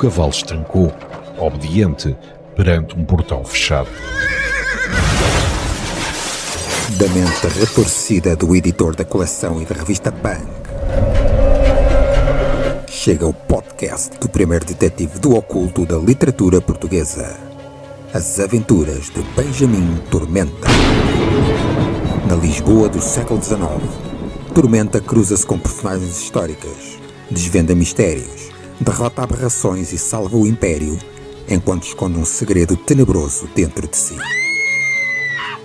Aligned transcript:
cavalo 0.00 0.30
estancou, 0.30 0.90
obediente, 1.36 2.16
perante 2.56 2.98
um 2.98 3.04
portão 3.04 3.44
fechado. 3.44 3.90
Da 6.96 7.06
mente 7.08 7.58
retorcida 7.58 8.34
do 8.34 8.56
editor 8.56 8.96
da 8.96 9.04
coleção 9.04 9.60
e 9.60 9.66
da 9.66 9.74
revista 9.74 10.10
Bang. 10.10 10.46
Chega 12.88 13.26
o 13.26 13.34
podcast 13.34 14.18
do 14.18 14.26
primeiro 14.26 14.64
detetive 14.64 15.18
do 15.18 15.36
oculto 15.36 15.84
da 15.84 15.98
literatura 15.98 16.62
portuguesa. 16.62 17.36
As 18.14 18.40
aventuras 18.40 19.10
de 19.10 19.22
Benjamin 19.36 19.98
Tormenta. 20.10 20.68
Na 22.26 22.36
Lisboa 22.36 22.88
do 22.88 23.02
século 23.02 23.42
XIX, 23.42 23.60
Tormenta 24.54 24.98
cruza-se 24.98 25.44
com 25.44 25.58
personagens 25.58 26.18
históricas, 26.22 26.98
desvenda 27.30 27.74
mistérios, 27.74 28.50
derrota 28.80 29.22
aberrações 29.22 29.92
e 29.92 29.98
salva 29.98 30.38
o 30.38 30.46
Império, 30.46 30.98
enquanto 31.46 31.82
esconde 31.84 32.18
um 32.18 32.24
segredo 32.24 32.76
tenebroso 32.76 33.46
dentro 33.54 33.86
de 33.86 33.94
si. 33.94 34.16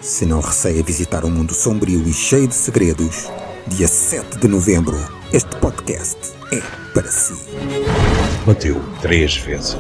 Se 0.02 0.26
não 0.26 0.41
receia 0.41 0.84
visitar 0.84 1.24
um 1.24 1.30
mundo 1.30 1.54
sombrio 1.54 2.04
e 2.05 2.14
cheio 2.14 2.48
de 2.48 2.54
segredos, 2.54 3.32
dia 3.68 3.88
7 3.88 4.38
de 4.38 4.48
novembro, 4.50 4.98
este 5.32 5.55
podcast 5.55 6.18
é 6.52 6.62
para 6.94 7.08
si. 7.08 7.34
Bateu 8.46 8.82
três 9.02 9.38
vezes. 9.38 9.76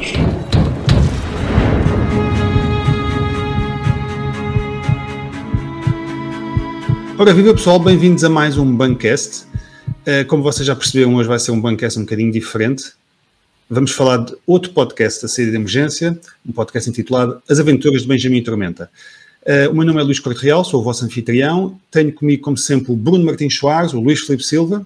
Ora, 7.17 7.33
viva 7.33 7.53
pessoal, 7.53 7.79
bem-vindos 7.79 8.23
a 8.23 8.29
mais 8.29 8.57
um 8.57 8.75
Bancast. 8.75 9.45
Uh, 10.07 10.25
como 10.27 10.41
vocês 10.41 10.65
já 10.65 10.75
perceberam, 10.75 11.15
hoje 11.15 11.27
vai 11.27 11.39
ser 11.39 11.51
um 11.51 11.59
Bancast 11.59 11.99
um 11.99 12.03
bocadinho 12.03 12.31
diferente. 12.31 12.93
Vamos 13.67 13.91
falar 13.91 14.17
de 14.17 14.35
outro 14.45 14.71
podcast 14.73 15.23
da 15.23 15.27
saída 15.27 15.49
de 15.49 15.57
emergência, 15.57 16.19
um 16.47 16.51
podcast 16.51 16.87
intitulado 16.87 17.41
As 17.49 17.59
Aventuras 17.59 18.03
de 18.03 18.07
Benjamin 18.07 18.43
Tormenta. 18.43 18.91
Uh, 19.41 19.71
o 19.71 19.73
meu 19.73 19.83
nome 19.85 19.99
é 19.99 20.03
Luís 20.03 20.19
Corte 20.19 20.39
Real, 20.43 20.63
sou 20.63 20.81
o 20.81 20.83
vosso 20.83 21.03
anfitrião. 21.03 21.79
Tenho 21.89 22.13
comigo, 22.13 22.43
como 22.43 22.55
sempre, 22.55 22.91
o 22.91 22.95
Bruno 22.95 23.25
Martins 23.25 23.57
Soares, 23.57 23.91
o 23.91 23.99
Luís 23.99 24.19
Felipe 24.19 24.43
Silva. 24.43 24.85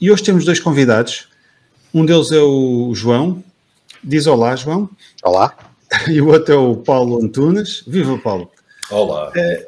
E 0.00 0.12
hoje 0.12 0.22
temos 0.22 0.44
dois 0.44 0.60
convidados. 0.60 1.28
Um 1.92 2.06
deles 2.06 2.30
é 2.30 2.38
o 2.38 2.92
João. 2.94 3.42
Diz 4.02 4.28
olá, 4.28 4.54
João. 4.54 4.88
Olá. 5.24 5.52
E 6.08 6.20
o 6.20 6.28
outro 6.28 6.54
é 6.54 6.56
o 6.56 6.76
Paulo 6.76 7.22
Antunes. 7.22 7.82
Viva, 7.86 8.16
Paulo. 8.18 8.50
Olá. 8.90 9.30
Uh, 9.30 9.66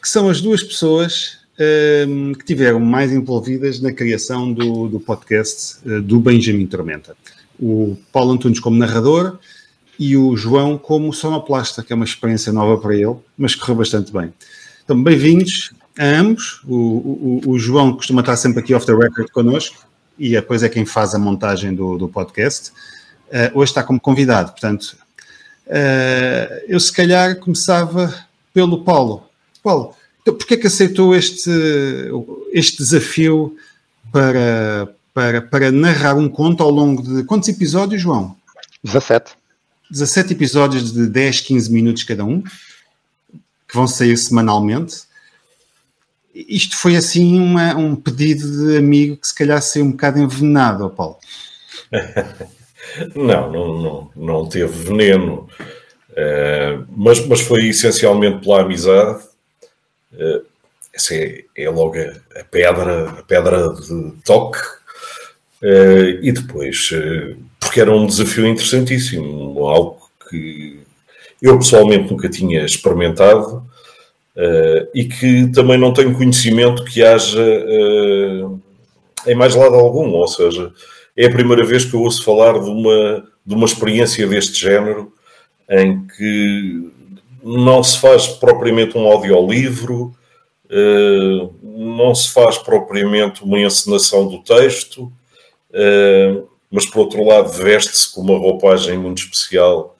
que 0.00 0.08
são 0.08 0.28
as 0.28 0.40
duas 0.40 0.62
pessoas 0.62 1.38
uh, 1.54 2.36
que 2.36 2.44
tiveram 2.44 2.80
mais 2.80 3.12
envolvidas 3.12 3.80
na 3.80 3.92
criação 3.92 4.52
do, 4.52 4.88
do 4.88 5.00
podcast 5.00 5.78
uh, 5.86 6.00
do 6.00 6.18
Benjamin 6.20 6.66
Tormenta. 6.66 7.16
O 7.58 7.96
Paulo 8.12 8.32
Antunes 8.32 8.60
como 8.60 8.76
narrador 8.76 9.38
e 9.98 10.16
o 10.16 10.36
João 10.36 10.78
como 10.78 11.12
sonoplasta, 11.12 11.82
que 11.82 11.92
é 11.92 11.96
uma 11.96 12.04
experiência 12.04 12.52
nova 12.52 12.80
para 12.80 12.94
ele, 12.94 13.16
mas 13.36 13.54
correu 13.54 13.76
bastante 13.76 14.12
bem. 14.12 14.32
Então, 14.84 15.02
bem-vindos 15.02 15.72
a 15.98 16.04
ambos. 16.04 16.60
O, 16.64 16.76
o, 16.76 17.40
o, 17.46 17.58
João 17.58 17.94
costuma 17.94 18.20
estar 18.20 18.36
sempre 18.36 18.60
aqui 18.60 18.72
off 18.72 18.86
the 18.86 18.94
record 18.94 19.30
connosco 19.30 19.86
e 20.18 20.30
depois 20.30 20.62
é 20.62 20.68
quem 20.68 20.86
faz 20.86 21.14
a 21.14 21.18
montagem 21.18 21.74
do, 21.74 21.98
do 21.98 22.08
podcast. 22.08 22.70
Uh, 23.28 23.58
hoje 23.58 23.72
está 23.72 23.82
como 23.82 24.00
convidado, 24.00 24.52
portanto, 24.52 24.96
uh, 25.66 26.64
eu 26.66 26.78
se 26.78 26.92
calhar 26.92 27.36
começava 27.40 28.14
pelo 28.54 28.84
Paulo. 28.84 29.24
Paulo, 29.62 29.94
então, 30.22 30.34
porquê 30.34 30.56
que 30.56 30.66
aceitou 30.66 31.14
este, 31.14 31.50
este 32.52 32.78
desafio 32.78 33.56
para, 34.12 34.88
para, 35.18 35.42
para 35.42 35.72
narrar 35.72 36.14
um 36.14 36.28
conto 36.28 36.62
ao 36.62 36.70
longo 36.70 37.02
de 37.02 37.24
quantos 37.24 37.48
episódios, 37.48 38.00
João? 38.00 38.36
17. 38.84 39.32
17 39.90 40.32
episódios 40.32 40.92
de 40.92 41.08
10, 41.08 41.40
15 41.40 41.72
minutos 41.72 42.04
cada 42.04 42.24
um, 42.24 42.40
que 42.40 43.74
vão 43.74 43.88
sair 43.88 44.16
semanalmente. 44.16 45.02
Isto 46.32 46.76
foi 46.76 46.94
assim 46.94 47.40
uma, 47.40 47.74
um 47.74 47.96
pedido 47.96 48.68
de 48.68 48.76
amigo 48.76 49.16
que 49.16 49.26
se 49.26 49.34
calhar 49.34 49.60
saiu 49.60 49.86
um 49.86 49.90
bocado 49.90 50.20
envenenado, 50.20 50.86
oh 50.86 50.90
Paulo. 50.90 51.16
não, 53.16 53.50
não, 53.50 53.82
não, 53.82 54.10
não 54.14 54.48
teve 54.48 54.84
veneno, 54.84 55.48
uh, 56.10 56.86
mas, 56.96 57.26
mas 57.26 57.40
foi 57.40 57.66
essencialmente 57.66 58.44
pela 58.44 58.60
amizade. 58.60 59.20
Uh, 60.12 60.46
essa 60.94 61.12
é, 61.12 61.44
é 61.56 61.68
logo 61.68 61.96
a, 61.98 62.40
a, 62.40 62.44
pedra, 62.44 63.10
a 63.10 63.22
pedra 63.24 63.74
de 63.74 64.12
toque. 64.24 64.77
Uh, 65.62 66.22
e 66.22 66.30
depois, 66.30 66.90
porque 67.58 67.80
era 67.80 67.92
um 67.92 68.06
desafio 68.06 68.46
interessantíssimo, 68.46 69.66
algo 69.66 70.08
que 70.28 70.78
eu 71.40 71.58
pessoalmente 71.58 72.10
nunca 72.10 72.28
tinha 72.28 72.64
experimentado 72.64 73.58
uh, 74.36 74.88
e 74.94 75.04
que 75.04 75.48
também 75.48 75.78
não 75.78 75.92
tenho 75.92 76.14
conhecimento 76.14 76.84
que 76.84 77.02
haja 77.02 77.42
uh, 77.42 78.60
em 79.26 79.34
mais 79.34 79.54
lado 79.54 79.74
algum, 79.74 80.10
ou 80.10 80.28
seja, 80.28 80.72
é 81.16 81.26
a 81.26 81.32
primeira 81.32 81.64
vez 81.64 81.84
que 81.84 81.94
eu 81.94 82.02
ouço 82.02 82.24
falar 82.24 82.52
de 82.52 82.70
uma, 82.70 83.24
de 83.44 83.54
uma 83.54 83.66
experiência 83.66 84.26
deste 84.26 84.60
género 84.60 85.12
em 85.68 86.06
que 86.06 86.92
não 87.42 87.82
se 87.82 87.98
faz 87.98 88.26
propriamente 88.26 88.96
um 88.96 89.06
audiolivro, 89.06 90.14
uh, 90.66 91.54
não 91.62 92.14
se 92.14 92.30
faz 92.30 92.58
propriamente 92.58 93.44
uma 93.44 93.60
encenação 93.60 94.28
do 94.28 94.38
texto, 94.42 95.12
uh, 95.70 96.48
mas 96.70 96.86
por 96.86 97.00
outro 97.00 97.24
lado 97.24 97.50
veste-se 97.50 98.12
com 98.12 98.20
uma 98.20 98.38
roupagem 98.38 98.98
muito 98.98 99.22
especial 99.22 99.96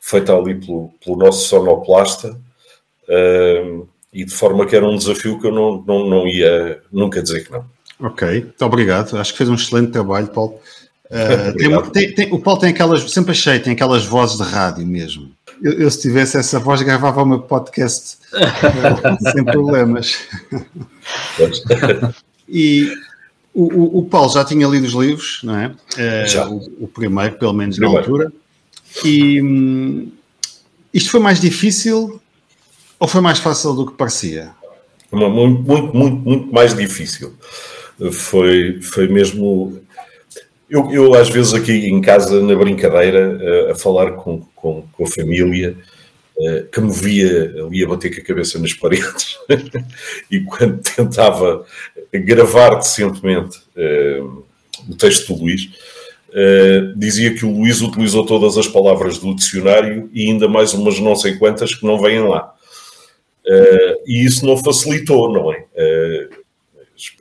feita 0.00 0.34
ali 0.34 0.54
pelo, 0.54 0.92
pelo 1.04 1.16
nosso 1.16 1.48
sonoplasta 1.48 2.30
uh, 2.30 3.88
e 4.12 4.24
de 4.24 4.34
forma 4.34 4.66
que 4.66 4.74
era 4.74 4.88
um 4.88 4.96
desafio 4.96 5.38
que 5.38 5.46
eu 5.46 5.52
não, 5.52 5.82
não, 5.86 6.08
não 6.08 6.26
ia 6.26 6.82
nunca 6.90 7.22
dizer 7.22 7.44
que 7.44 7.52
não. 7.52 7.64
Ok, 8.02 8.28
muito 8.28 8.64
obrigado. 8.64 9.16
Acho 9.18 9.32
que 9.32 9.38
fez 9.38 9.50
um 9.50 9.54
excelente 9.54 9.92
trabalho, 9.92 10.28
Paulo. 10.28 10.58
Uh, 11.06 11.54
tem, 11.58 11.90
tem, 11.90 12.14
tem, 12.14 12.32
o 12.32 12.40
Paulo 12.40 12.60
tem 12.60 12.70
aquelas, 12.70 13.10
sempre 13.10 13.32
achei, 13.32 13.58
tem 13.58 13.74
aquelas 13.74 14.04
vozes 14.04 14.38
de 14.38 14.42
rádio 14.42 14.86
mesmo. 14.86 15.30
Eu, 15.62 15.72
eu 15.72 15.90
se 15.90 16.00
tivesse 16.00 16.38
essa 16.38 16.58
voz, 16.58 16.80
gravava 16.80 17.22
o 17.22 17.26
meu 17.26 17.40
podcast 17.40 18.16
uh, 18.32 19.30
sem 19.32 19.44
problemas. 19.44 20.26
e 22.48 22.90
o, 23.52 23.64
o, 23.64 23.98
o, 23.98 24.04
Paulo 24.04 24.32
já 24.32 24.44
tinha 24.44 24.66
lido 24.66 24.86
os 24.86 24.92
livros, 24.92 25.40
não 25.42 25.56
é? 25.56 25.66
Uh, 25.68 26.28
já. 26.28 26.48
O, 26.48 26.84
o, 26.84 26.88
primeiro, 26.88 27.36
pelo 27.36 27.52
menos 27.52 27.76
primeiro. 27.76 27.94
na 27.94 28.00
altura. 28.00 28.32
E 29.04 29.42
hum, 29.42 30.12
isto 30.92 31.10
foi 31.10 31.20
mais 31.20 31.40
difícil 31.40 32.20
ou 32.98 33.08
foi 33.08 33.20
mais 33.20 33.38
fácil 33.38 33.72
do 33.74 33.86
que 33.86 33.94
parecia? 33.94 34.50
Muito, 35.12 35.62
muito, 35.62 35.96
muito, 35.96 36.16
muito 36.16 36.52
mais 36.52 36.74
difícil. 36.74 37.34
Foi, 38.12 38.80
foi 38.80 39.08
mesmo. 39.08 39.80
Eu, 40.68 40.90
eu, 40.92 41.14
às 41.14 41.28
vezes, 41.28 41.52
aqui 41.52 41.72
em 41.72 42.00
casa, 42.00 42.40
na 42.40 42.54
brincadeira, 42.54 43.68
a, 43.68 43.72
a 43.72 43.74
falar 43.74 44.12
com, 44.12 44.46
com, 44.54 44.84
com 44.92 45.04
a 45.04 45.08
família, 45.08 45.76
que 46.72 46.80
me 46.80 46.92
via 46.92 47.54
ali 47.66 47.84
a 47.84 47.88
bater 47.88 48.14
com 48.14 48.20
a 48.20 48.24
cabeça 48.24 48.58
nas 48.58 48.72
paredes 48.72 49.36
e 50.30 50.40
quando 50.40 50.80
tentava 50.80 51.66
gravar 52.18 52.74
decentemente 52.74 53.58
uh, 53.76 54.44
o 54.88 54.94
texto 54.96 55.34
do 55.34 55.42
Luís, 55.42 55.70
uh, 56.28 56.98
dizia 56.98 57.34
que 57.34 57.44
o 57.44 57.50
Luís 57.50 57.80
utilizou 57.80 58.26
todas 58.26 58.58
as 58.58 58.66
palavras 58.66 59.18
do 59.18 59.34
dicionário 59.34 60.10
e 60.12 60.28
ainda 60.28 60.48
mais 60.48 60.74
umas 60.74 60.98
não 60.98 61.14
sei 61.14 61.36
quantas 61.36 61.74
que 61.74 61.86
não 61.86 62.00
vêm 62.00 62.20
lá. 62.20 62.52
Uh, 63.46 64.02
e 64.06 64.24
isso 64.24 64.44
não 64.44 64.56
facilitou, 64.56 65.32
não 65.32 65.52
é? 65.52 65.64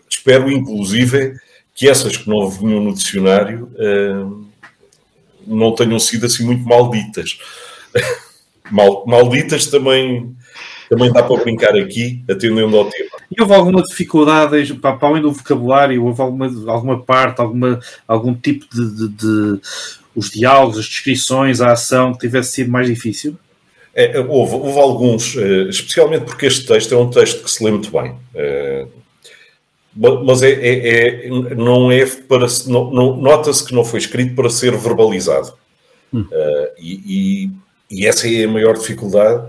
espero, 0.10 0.52
inclusive, 0.52 1.36
que 1.74 1.88
essas 1.88 2.18
que 2.18 2.28
não 2.28 2.50
vinham 2.50 2.84
no 2.84 2.94
dicionário 2.94 3.72
não 5.48 5.74
tenham 5.74 5.98
sido 5.98 6.25
assim 6.25 6.44
muito 6.44 6.68
malditas. 6.68 7.40
Mal, 8.69 9.06
malditas 9.08 9.66
também, 9.68 10.36
também 10.90 11.12
dá 11.14 11.22
para 11.22 11.44
brincar 11.44 11.78
aqui, 11.78 12.24
atendendo 12.30 12.76
ao 12.76 12.86
tema. 12.86 13.12
E 13.32 13.40
houve 13.40 13.54
alguma 13.54 13.84
dificuldade, 13.84 14.74
para, 14.76 14.98
além 15.02 15.22
do 15.22 15.32
vocabulário, 15.32 16.04
houve 16.04 16.22
alguma, 16.22 16.46
alguma 16.68 17.00
parte, 17.00 17.40
alguma, 17.40 17.80
algum 18.08 18.34
tipo 18.34 18.66
de, 18.74 18.96
de, 18.96 19.08
de 19.10 19.62
os 20.16 20.32
diálogos, 20.32 20.80
as 20.80 20.86
descrições, 20.86 21.62
a 21.62 21.72
ação 21.72 22.14
que 22.14 22.20
tivesse 22.20 22.54
sido 22.54 22.72
mais 22.72 22.88
difícil? 22.88 23.38
É, 23.94 24.20
houve, 24.20 24.56
houve, 24.56 24.80
alguns, 24.80 25.36
eh, 25.38 25.70
especialmente 25.70 26.26
porque 26.26 26.46
este 26.46 26.66
texto 26.66 26.94
é 26.94 26.98
um 26.98 27.10
texto 27.10 27.44
que 27.44 27.52
se 27.52 27.64
lê 27.64 27.72
muito 27.72 27.92
bem. 27.92 28.16
Eh, 28.34 28.86
mas 29.96 30.42
é, 30.42 30.52
é, 30.52 31.28
é, 31.28 31.30
não 31.56 31.92
é 31.92 32.06
para. 32.06 32.46
Não, 32.68 33.18
Nota-se 33.18 33.66
que 33.66 33.74
não 33.74 33.84
foi 33.84 34.00
escrito 34.00 34.36
para 34.36 34.50
ser 34.50 34.76
verbalizado. 34.78 35.54
Hum. 36.14 36.22
Uh, 36.22 36.68
e, 36.80 37.52
e 37.92 38.06
essa 38.06 38.28
é 38.28 38.46
a 38.46 38.48
maior 38.48 38.78
dificuldade, 38.78 39.46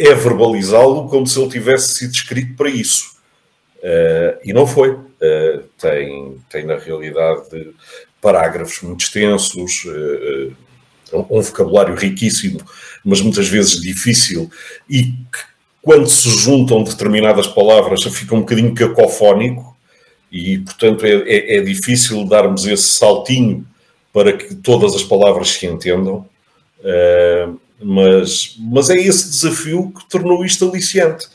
é 0.00 0.14
verbalizá-lo 0.14 1.08
como 1.08 1.26
se 1.26 1.38
ele 1.38 1.50
tivesse 1.50 1.94
sido 1.94 2.12
escrito 2.12 2.56
para 2.56 2.70
isso. 2.70 3.16
Uh, 3.78 4.40
e 4.42 4.52
não 4.52 4.66
foi. 4.66 4.92
Uh, 4.92 5.62
tem, 5.78 6.38
tem, 6.50 6.64
na 6.64 6.76
realidade, 6.76 7.74
parágrafos 8.20 8.80
muito 8.80 9.02
extensos, 9.02 9.84
uh, 9.84 10.56
um 11.12 11.42
vocabulário 11.42 11.94
riquíssimo, 11.94 12.60
mas 13.04 13.20
muitas 13.20 13.48
vezes 13.48 13.80
difícil, 13.80 14.50
e 14.88 15.04
que 15.04 15.50
quando 15.82 16.08
se 16.08 16.30
juntam 16.30 16.82
determinadas 16.84 17.46
palavras 17.46 18.02
fica 18.04 18.34
um 18.34 18.40
bocadinho 18.40 18.74
cacofónico, 18.74 19.76
e 20.32 20.58
portanto 20.58 21.04
é, 21.04 21.14
é, 21.26 21.56
é 21.56 21.60
difícil 21.60 22.24
darmos 22.24 22.64
esse 22.66 22.88
saltinho 22.88 23.66
para 24.12 24.32
que 24.32 24.54
todas 24.54 24.94
as 24.94 25.02
palavras 25.02 25.50
se 25.50 25.66
entendam. 25.66 26.26
Uh, 26.78 27.60
mas, 27.82 28.56
mas 28.58 28.90
é 28.90 28.96
esse 28.96 29.30
desafio 29.30 29.92
que 29.92 30.08
tornou 30.08 30.44
isto 30.44 30.68
aliciante, 30.68 31.26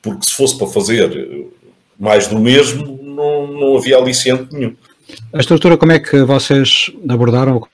porque 0.00 0.26
se 0.26 0.34
fosse 0.34 0.58
para 0.58 0.66
fazer 0.66 1.46
mais 1.98 2.26
do 2.26 2.38
mesmo, 2.38 2.98
não, 3.02 3.46
não 3.46 3.76
havia 3.76 3.96
aliciante 3.96 4.52
nenhum. 4.52 4.74
A 5.32 5.38
estrutura, 5.38 5.76
como 5.76 5.92
é 5.92 5.98
que 5.98 6.22
vocês 6.22 6.90
abordaram 7.08 7.66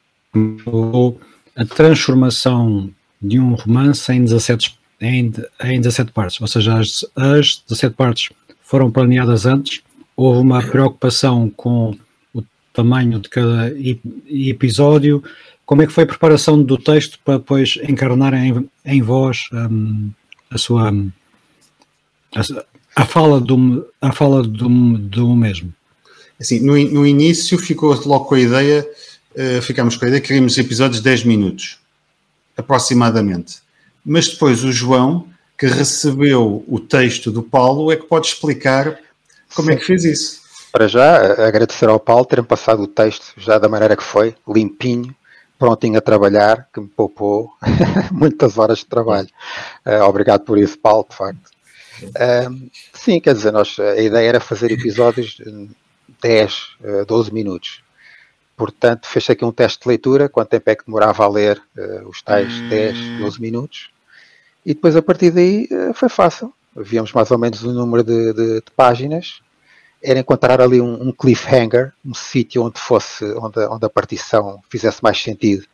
a 1.57 1.65
transformação 1.65 2.91
de 3.21 3.39
um 3.39 3.55
romance 3.55 4.13
em 4.13 4.25
17, 4.25 4.79
em, 5.01 5.33
em 5.65 5.81
17 5.81 6.13
partes? 6.13 6.41
Ou 6.41 6.47
seja, 6.47 6.79
as, 6.79 7.05
as 7.17 7.63
17 7.69 7.95
partes 7.95 8.31
foram 8.63 8.91
planeadas 8.91 9.47
antes? 9.47 9.81
Houve 10.17 10.41
uma 10.41 10.63
preocupação 10.63 11.51
com 11.57 11.97
o 12.35 12.43
tamanho 12.73 13.19
de 13.21 13.29
cada 13.29 13.73
episódio? 14.29 15.23
Como 15.69 15.83
é 15.83 15.87
que 15.87 15.93
foi 15.93 16.05
a 16.05 16.07
preparação 16.07 16.63
do 16.63 16.79
texto 16.79 17.19
para 17.23 17.37
depois 17.37 17.79
encarnar 17.87 18.33
em, 18.33 18.67
em 18.87 19.03
voz 19.03 19.51
um, 19.53 20.11
a 20.51 20.57
sua 20.57 20.91
a, 22.35 22.41
a, 22.97 23.05
fala 23.05 23.39
do 23.39 23.87
a 24.01 24.11
fala 24.11 24.43
do, 24.43 24.97
do 24.97 25.37
mesmo? 25.37 25.71
Assim, 26.41 26.61
no, 26.61 26.73
no 26.73 27.07
início 27.07 27.59
ficou 27.59 27.95
logo 28.07 28.25
com 28.25 28.37
a 28.37 28.41
ideia, 28.41 28.89
uh, 29.37 29.61
ficámos 29.61 29.95
com 29.99 30.07
a 30.07 30.09
ideia 30.09 30.23
que 30.23 30.29
queríamos 30.29 30.57
episódios 30.57 31.03
de 31.03 31.05
10 31.05 31.25
minutos, 31.25 31.79
aproximadamente. 32.57 33.59
Mas 34.03 34.27
depois 34.27 34.65
o 34.65 34.73
João, 34.73 35.29
que 35.59 35.67
recebeu 35.67 36.65
o 36.67 36.81
texto 36.81 37.31
do 37.31 37.43
Paulo, 37.43 37.93
é 37.93 37.97
que 37.97 38.07
pode 38.07 38.29
explicar 38.29 38.99
como 39.55 39.71
é 39.71 39.77
que 39.77 39.85
fez 39.85 40.07
isso. 40.07 40.41
Para 40.73 40.89
já, 40.89 41.47
agradecer 41.47 41.91
ao 41.91 42.01
Paulo 42.01 42.25
terem 42.25 42.45
passado 42.45 42.85
o 42.85 42.89
texto 42.89 43.35
já 43.37 43.59
da 43.59 43.69
maneira 43.69 43.95
que 43.95 44.03
foi, 44.03 44.35
limpinho, 44.49 45.15
prontinho 45.59 45.99
a 45.99 46.01
trabalhar, 46.01 46.69
que 46.73 46.81
me 46.81 46.89
poupou 46.89 47.51
muitas 48.13 48.57
horas 48.57 48.79
de 48.79 48.87
trabalho. 48.87 49.29
Uh, 49.85 50.03
obrigado 50.05 50.45
por 50.45 50.57
isso, 50.59 50.79
Paulo, 50.79 51.07
de 51.09 51.17
facto. 51.17 51.51
Uh, 52.03 52.71
sim, 52.93 53.21
quer 53.21 53.35
dizer, 53.35 53.53
nós, 53.53 53.79
a 53.79 54.01
ideia 54.01 54.29
era 54.29 54.41
fazer 54.41 54.71
episódios 54.71 55.37
de 55.37 55.69
10, 56.23 56.77
uh, 56.81 57.07
12 57.07 57.35
minutos. 57.35 57.83
Portanto, 58.57 59.07
fez 59.07 59.29
aqui 59.31 59.45
um 59.45 59.53
teste 59.53 59.83
de 59.83 59.89
leitura, 59.89 60.29
quanto 60.29 60.51
tempo 60.51 60.71
é 60.71 60.77
que 60.77 60.85
demorava 60.85 61.25
a 61.25 61.29
ler 61.29 61.61
uh, 61.77 62.09
os 62.09 62.23
tais 62.23 62.61
10, 62.69 63.21
12 63.21 63.41
minutos. 63.41 63.91
E 64.65 64.75
depois, 64.75 64.95
a 64.97 65.03
partir 65.03 65.31
daí, 65.31 65.69
foi 65.95 66.09
fácil. 66.09 66.53
Víamos 66.77 67.13
mais 67.13 67.31
ou 67.31 67.39
menos 67.39 67.63
o 67.63 67.73
número 67.73 68.05
de, 68.05 68.33
de, 68.33 68.55
de 68.57 68.71
páginas 68.77 69.41
era 70.03 70.21
encontrar 70.21 70.61
ali 70.61 70.81
um, 70.81 71.09
um 71.09 71.13
cliffhanger, 71.13 71.93
um 72.05 72.15
sítio 72.15 72.63
onde 72.65 72.79
fosse, 72.79 73.25
onde, 73.35 73.59
onde 73.67 73.85
a 73.85 73.91
partição 73.91 74.61
fizesse 74.71 75.03
mais 75.03 75.21
sentido. 75.23 75.65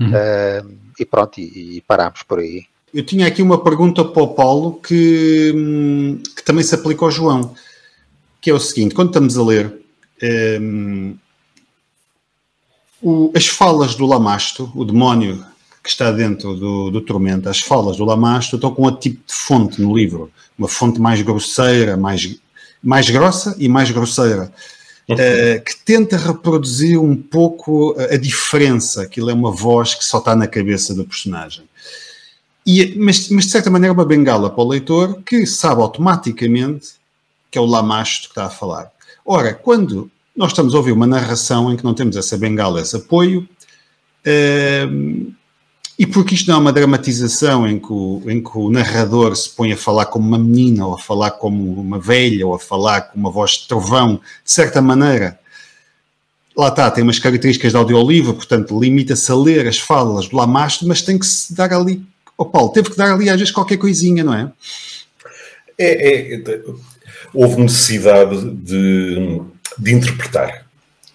Uhum. 0.00 0.08
Uh, 0.08 0.78
e 0.98 1.04
pronto, 1.04 1.38
e, 1.38 1.76
e 1.76 1.80
parámos 1.82 2.22
por 2.22 2.38
aí. 2.38 2.64
Eu 2.92 3.04
tinha 3.04 3.26
aqui 3.26 3.40
uma 3.40 3.62
pergunta 3.62 4.04
para 4.04 4.22
o 4.22 4.34
Paulo 4.34 4.74
que, 4.74 5.52
hum, 5.54 6.22
que 6.36 6.44
também 6.44 6.62
se 6.62 6.74
aplica 6.74 7.04
ao 7.04 7.10
João, 7.10 7.54
que 8.40 8.50
é 8.50 8.54
o 8.54 8.60
seguinte: 8.60 8.94
quando 8.94 9.08
estamos 9.08 9.38
a 9.38 9.42
ler 9.42 9.72
um, 10.60 11.16
o, 13.00 13.32
as 13.34 13.46
falas 13.46 13.94
do 13.94 14.06
Lamasto, 14.06 14.70
o 14.74 14.84
demónio 14.84 15.44
que 15.82 15.88
está 15.88 16.12
dentro 16.12 16.54
do, 16.54 16.90
do 16.90 17.00
Tormenta, 17.00 17.50
as 17.50 17.60
falas 17.60 17.96
do 17.96 18.04
Lamasto 18.04 18.56
estão 18.56 18.72
com 18.72 18.82
outro 18.82 19.00
tipo 19.00 19.26
de 19.26 19.34
fonte 19.34 19.80
no 19.80 19.96
livro, 19.96 20.30
uma 20.56 20.68
fonte 20.68 21.00
mais 21.00 21.20
grosseira, 21.22 21.96
mais 21.96 22.38
mais 22.82 23.08
grossa 23.08 23.54
e 23.58 23.68
mais 23.68 23.90
grosseira, 23.90 24.52
uh, 25.10 25.64
que 25.64 25.76
tenta 25.84 26.16
reproduzir 26.16 27.00
um 27.00 27.16
pouco 27.16 27.96
a 27.98 28.16
diferença. 28.16 29.02
Aquilo 29.02 29.30
é 29.30 29.34
uma 29.34 29.52
voz 29.52 29.94
que 29.94 30.04
só 30.04 30.18
está 30.18 30.34
na 30.34 30.46
cabeça 30.46 30.94
do 30.94 31.04
personagem. 31.04 31.64
E, 32.66 32.94
mas, 32.96 33.28
mas, 33.28 33.46
de 33.46 33.50
certa 33.50 33.70
maneira, 33.70 33.92
é 33.92 33.96
uma 33.96 34.04
bengala 34.04 34.48
para 34.48 34.62
o 34.62 34.68
leitor 34.68 35.20
que 35.24 35.44
sabe 35.46 35.80
automaticamente 35.80 37.02
que 37.52 37.58
é 37.58 37.60
o 37.60 37.66
Lamasto 37.66 38.22
que 38.22 38.32
está 38.32 38.46
a 38.46 38.50
falar. 38.50 38.90
Ora, 39.24 39.52
quando 39.52 40.10
nós 40.34 40.52
estamos 40.52 40.74
a 40.74 40.78
ouvir 40.78 40.92
uma 40.92 41.06
narração 41.06 41.70
em 41.70 41.76
que 41.76 41.84
não 41.84 41.92
temos 41.92 42.16
essa 42.16 42.38
bengala, 42.38 42.80
esse 42.80 42.96
apoio, 42.96 43.46
uh, 44.26 45.32
e 45.98 46.06
porque 46.06 46.34
isto 46.34 46.48
não 46.48 46.56
é 46.56 46.60
uma 46.60 46.72
dramatização 46.72 47.68
em 47.68 47.78
que, 47.78 47.92
o, 47.92 48.22
em 48.26 48.42
que 48.42 48.50
o 48.56 48.70
narrador 48.70 49.36
se 49.36 49.50
põe 49.50 49.72
a 49.72 49.76
falar 49.76 50.06
como 50.06 50.26
uma 50.26 50.38
menina, 50.38 50.86
ou 50.86 50.94
a 50.94 50.98
falar 50.98 51.32
como 51.32 51.80
uma 51.80 51.98
velha, 51.98 52.46
ou 52.46 52.54
a 52.54 52.58
falar 52.58 53.02
com 53.02 53.18
uma 53.18 53.30
voz 53.30 53.52
de 53.52 53.68
trovão, 53.68 54.20
de 54.44 54.50
certa 54.50 54.80
maneira, 54.80 55.38
lá 56.56 56.68
está, 56.68 56.90
tem 56.90 57.04
umas 57.04 57.18
características 57.18 57.72
de 57.72 57.78
audiolivro, 57.78 58.34
portanto, 58.34 58.78
limita-se 58.78 59.30
a 59.30 59.34
ler 59.34 59.68
as 59.68 59.78
falas 59.78 60.28
do 60.28 60.36
Lamasto, 60.36 60.86
mas 60.88 61.02
tem 61.02 61.18
que 61.18 61.26
se 61.26 61.54
dar 61.54 61.72
ali. 61.72 62.02
O 62.36 62.46
Paulo, 62.46 62.70
teve 62.70 62.90
que 62.90 62.96
dar 62.96 63.12
ali 63.12 63.28
às 63.28 63.38
vezes 63.38 63.52
qualquer 63.52 63.76
coisinha, 63.76 64.24
não 64.24 64.34
é? 64.34 64.50
É, 65.78 66.34
é 66.34 66.62
houve 67.34 67.60
necessidade 67.62 68.50
de, 68.50 69.40
de 69.78 69.94
interpretar. 69.94 70.66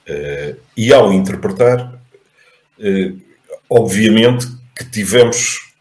Uh, 0.07 0.57
e 0.75 0.93
ao 0.93 1.11
interpretar, 1.11 1.93
uh, 2.79 3.21
obviamente 3.69 4.56
que 4.77 4.89
tivemos, 4.89 5.71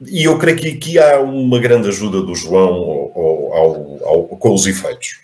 e 0.00 0.24
eu 0.24 0.38
creio 0.38 0.58
que 0.58 0.68
aqui 0.68 0.98
há 0.98 1.20
uma 1.20 1.58
grande 1.58 1.88
ajuda 1.88 2.20
do 2.22 2.34
João 2.34 2.74
ao, 3.14 3.54
ao, 3.54 4.00
ao, 4.04 4.24
com 4.24 4.54
os 4.54 4.66
efeitos, 4.66 5.20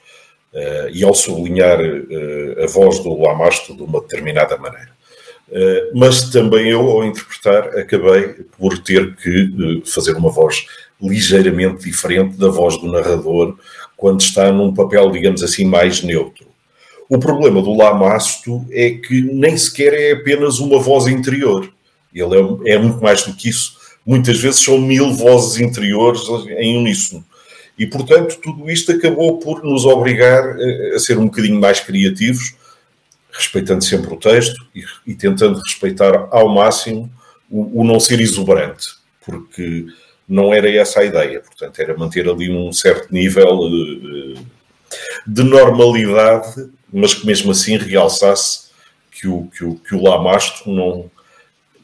uh, 0.53 0.89
e 0.93 1.03
ao 1.03 1.15
sublinhar 1.15 1.81
uh, 1.81 2.65
a 2.65 2.67
voz 2.67 3.01
do 3.01 3.19
Lamasto 3.21 3.75
de 3.75 3.83
uma 3.83 4.01
determinada 4.01 4.57
maneira. 4.57 4.91
Uh, 5.49 5.99
mas 5.99 6.31
também 6.31 6.69
eu, 6.69 6.81
ao 6.81 7.05
interpretar, 7.05 7.69
acabei 7.79 8.35
por 8.59 8.79
ter 8.79 9.17
que 9.17 9.83
fazer 9.87 10.15
uma 10.17 10.31
voz 10.31 10.67
ligeiramente 11.01 11.85
diferente 11.85 12.37
da 12.37 12.49
voz 12.49 12.77
do 12.79 12.91
narrador 12.91 13.57
quando 13.97 14.21
está 14.21 14.53
num 14.53 14.75
papel, 14.75 15.11
digamos 15.11 15.43
assim, 15.43 15.65
mais 15.65 16.03
neutro. 16.03 16.47
O 17.09 17.19
problema 17.19 17.63
do 17.63 17.75
Lamasto 17.75 18.67
é 18.71 18.91
que 18.91 19.23
nem 19.23 19.57
sequer 19.57 19.95
é 19.95 20.13
apenas 20.13 20.59
uma 20.59 20.79
voz 20.79 21.07
interior. 21.07 21.73
Ele 22.21 22.37
é, 22.71 22.75
é, 22.75 22.79
muito 22.79 23.03
mais 23.03 23.23
do 23.23 23.35
que 23.35 23.49
isso. 23.49 23.77
Muitas 24.05 24.39
vezes 24.39 24.61
são 24.61 24.79
mil 24.79 25.13
vozes 25.13 25.61
interiores 25.61 26.23
em 26.59 26.79
uníssono. 26.79 27.25
E, 27.79 27.87
portanto, 27.87 28.39
tudo 28.43 28.69
isto 28.71 28.91
acabou 28.91 29.39
por 29.39 29.63
nos 29.63 29.85
obrigar 29.85 30.57
a 30.95 30.99
ser 30.99 31.17
um 31.17 31.27
bocadinho 31.27 31.61
mais 31.61 31.79
criativos, 31.79 32.55
respeitando 33.31 33.85
sempre 33.85 34.13
o 34.13 34.17
texto 34.17 34.67
e, 34.75 34.85
e 35.07 35.15
tentando 35.15 35.61
respeitar 35.61 36.29
ao 36.33 36.49
máximo 36.49 37.11
o, 37.49 37.81
o, 37.81 37.85
não 37.85 38.01
ser 38.01 38.21
exuberante, 38.21 38.89
porque 39.25 39.87
não 40.29 40.53
era 40.53 40.69
essa 40.71 41.01
a 41.01 41.05
ideia. 41.05 41.41
Portanto, 41.41 41.79
era 41.79 41.97
manter 41.97 42.29
ali 42.29 42.51
um 42.51 42.73
certo 42.73 43.13
nível 43.13 43.61
uh, 43.61 44.47
de 45.27 45.43
normalidade, 45.45 46.69
mas 46.93 47.15
que 47.15 47.27
mesmo 47.27 47.53
assim 47.53 47.77
realçasse 47.77 48.69
que 49.13 49.29
o, 49.29 49.47
que 49.47 49.65
o, 49.65 49.77
que 49.77 49.95
o 49.95 50.03
Lamasto 50.03 50.71
não, 50.71 51.11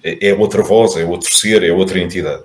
é, 0.05 0.29
é 0.29 0.35
outra 0.35 0.63
voz, 0.63 0.97
é 0.97 1.05
outro 1.05 1.33
ser, 1.33 1.63
é 1.63 1.73
outra 1.73 1.99
entidade. 1.99 2.45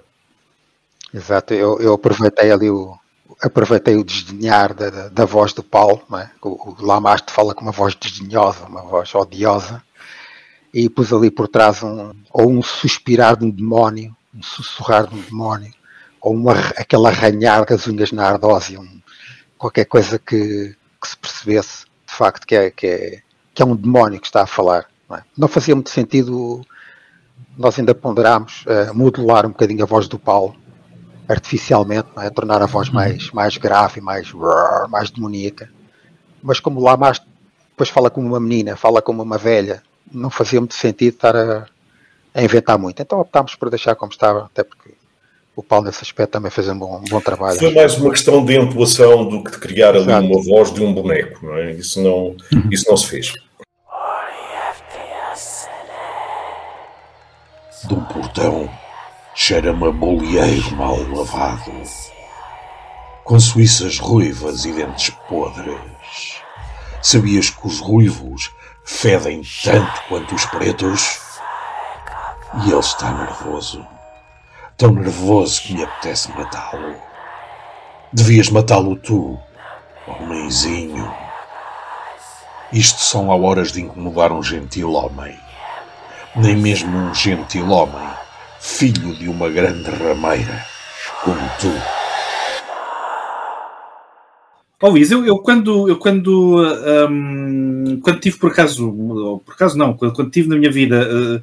Exato, 1.13 1.53
eu, 1.53 1.79
eu 1.79 1.93
aproveitei 1.93 2.51
ali 2.51 2.69
o, 2.69 2.95
aproveitei 3.41 3.95
o 3.95 4.03
desdenhar 4.03 4.73
da, 4.73 4.89
da, 4.89 5.09
da 5.09 5.25
voz 5.25 5.53
do 5.53 5.63
Paulo, 5.63 6.01
é? 6.17 6.29
o, 6.41 6.49
o 6.49 6.85
Lamaste 6.85 7.31
fala 7.31 7.53
com 7.53 7.61
uma 7.61 7.71
voz 7.71 7.95
desdenhosa, 7.95 8.65
uma 8.65 8.83
voz 8.83 9.13
odiosa, 9.13 9.83
e 10.73 10.89
pus 10.89 11.11
ali 11.11 11.31
por 11.31 11.47
trás 11.47 11.81
um, 11.83 12.13
ou 12.31 12.49
um 12.49 12.61
suspirar 12.61 13.35
de 13.35 13.45
um 13.45 13.49
demónio, 13.49 14.15
um 14.33 14.43
sussurrar 14.43 15.07
de 15.07 15.15
um 15.15 15.21
demónio, 15.21 15.73
ou 16.21 16.33
uma, 16.33 16.53
aquele 16.77 17.07
arranhar 17.07 17.65
das 17.65 17.87
unhas 17.87 18.11
na 18.11 18.27
ardósia, 18.27 18.79
um, 18.79 19.01
qualquer 19.57 19.85
coisa 19.85 20.19
que, 20.19 20.75
que, 21.01 21.07
se 21.07 21.17
percebesse 21.17 21.85
de 22.07 22.15
facto 22.15 22.45
que 22.45 22.55
é, 22.55 22.71
que, 22.71 22.87
é, 22.87 23.21
que 23.53 23.61
é 23.61 23.65
um 23.65 23.75
demónio 23.75 24.19
que 24.19 24.27
está 24.27 24.43
a 24.43 24.47
falar. 24.47 24.85
Não, 25.09 25.17
é? 25.17 25.23
não 25.37 25.47
fazia 25.47 25.73
muito 25.73 25.89
sentido 25.89 26.63
nós 27.57 27.77
ainda 27.77 27.93
ponderámos 27.93 28.65
uh, 28.65 28.93
modular 28.93 29.45
um 29.45 29.49
bocadinho 29.49 29.83
a 29.83 29.85
voz 29.85 30.07
do 30.07 30.17
Paulo 30.17 30.55
artificialmente, 31.27 32.07
é? 32.17 32.29
tornar 32.29 32.61
a 32.61 32.65
voz 32.65 32.87
uhum. 32.87 32.95
mais, 32.95 33.31
mais 33.31 33.57
grave, 33.57 34.01
mais, 34.01 34.31
mais 34.89 35.11
demoníaca. 35.11 35.69
Mas 36.41 36.59
como 36.59 36.79
lá 36.79 36.97
mais 36.97 37.21
depois 37.79 37.89
fala 37.89 38.09
como 38.09 38.27
uma 38.27 38.39
menina, 38.41 38.75
fala 38.75 39.01
como 39.01 39.23
uma 39.23 39.37
velha, 39.37 39.81
não 40.11 40.29
fazia 40.29 40.59
muito 40.59 40.75
sentido 40.75 41.13
estar 41.13 41.35
a, 41.35 41.65
a 42.33 42.43
inventar 42.43 42.77
muito. 42.77 43.01
Então 43.01 43.21
optámos 43.21 43.55
por 43.55 43.69
deixar 43.69 43.95
como 43.95 44.11
estava, 44.11 44.45
até 44.45 44.63
porque 44.63 44.91
o 45.55 45.63
Paulo 45.63 45.85
nesse 45.85 46.03
aspecto 46.03 46.31
também 46.31 46.51
fez 46.51 46.67
um 46.67 46.77
bom, 46.77 46.97
um 46.97 47.09
bom 47.09 47.21
trabalho. 47.21 47.57
Foi 47.57 47.73
mais 47.73 47.97
uma 47.97 48.09
questão 48.09 48.43
de 48.43 48.57
entoação 48.57 49.29
do 49.29 49.43
que 49.43 49.51
de 49.51 49.59
criar 49.59 49.89
ali 49.89 49.99
Exato. 49.99 50.25
uma 50.25 50.43
voz 50.43 50.73
de 50.73 50.83
um 50.83 50.93
boneco, 50.93 51.45
não 51.45 51.55
é? 51.55 51.71
Isso 51.71 52.01
não, 52.01 52.35
uhum. 52.51 52.69
isso 52.69 52.85
não 52.89 52.97
se 52.97 53.07
fez. 53.07 53.33
Um 57.91 58.03
portão 58.03 58.69
cheira-me 59.33 59.87
a 59.87 59.91
bolieiro 59.91 60.75
mal 60.75 60.97
lavado, 61.09 61.71
com 63.23 63.39
suíças 63.39 63.97
ruivas 63.97 64.63
e 64.65 64.71
dentes 64.71 65.09
podres. 65.27 66.41
Sabias 67.01 67.49
que 67.49 67.65
os 67.65 67.79
ruivos 67.79 68.51
fedem 68.85 69.41
tanto 69.63 70.03
quanto 70.07 70.35
os 70.35 70.45
pretos? 70.45 71.19
E 72.63 72.69
ele 72.69 72.79
está 72.79 73.11
nervoso. 73.11 73.83
Tão 74.77 74.91
nervoso 74.91 75.63
que 75.63 75.73
me 75.73 75.83
apetece 75.83 76.31
matá-lo. 76.33 76.95
Devias 78.13 78.49
matá-lo 78.49 78.95
tu, 78.97 79.39
homenzinho. 80.05 81.11
Isto 82.71 83.01
são 83.01 83.31
a 83.31 83.35
horas 83.35 83.71
de 83.71 83.81
incomodar 83.81 84.31
um 84.31 84.43
gentil 84.43 84.93
homem. 84.93 85.35
Nem 86.41 86.55
mesmo 86.55 86.97
um 86.97 87.13
gentil 87.13 87.69
homem, 87.69 88.07
filho 88.61 89.13
de 89.15 89.27
uma 89.27 89.49
grande 89.49 89.89
rameira, 89.89 90.65
como 91.21 91.37
tu. 91.59 91.69
Oh, 94.81 94.87
Luís, 94.87 95.11
eu, 95.11 95.25
eu 95.25 95.39
quando, 95.39 95.89
eu 95.89 95.97
quando, 95.97 96.65
um, 97.09 97.99
quando 98.01 98.21
tive 98.21 98.37
por 98.37 98.51
acaso, 98.51 99.41
por 99.45 99.53
acaso 99.53 99.77
não, 99.77 99.93
quando, 99.93 100.13
quando 100.13 100.31
tive 100.31 100.47
na 100.47 100.55
minha 100.55 100.71
vida 100.71 101.05
uh, 101.05 101.35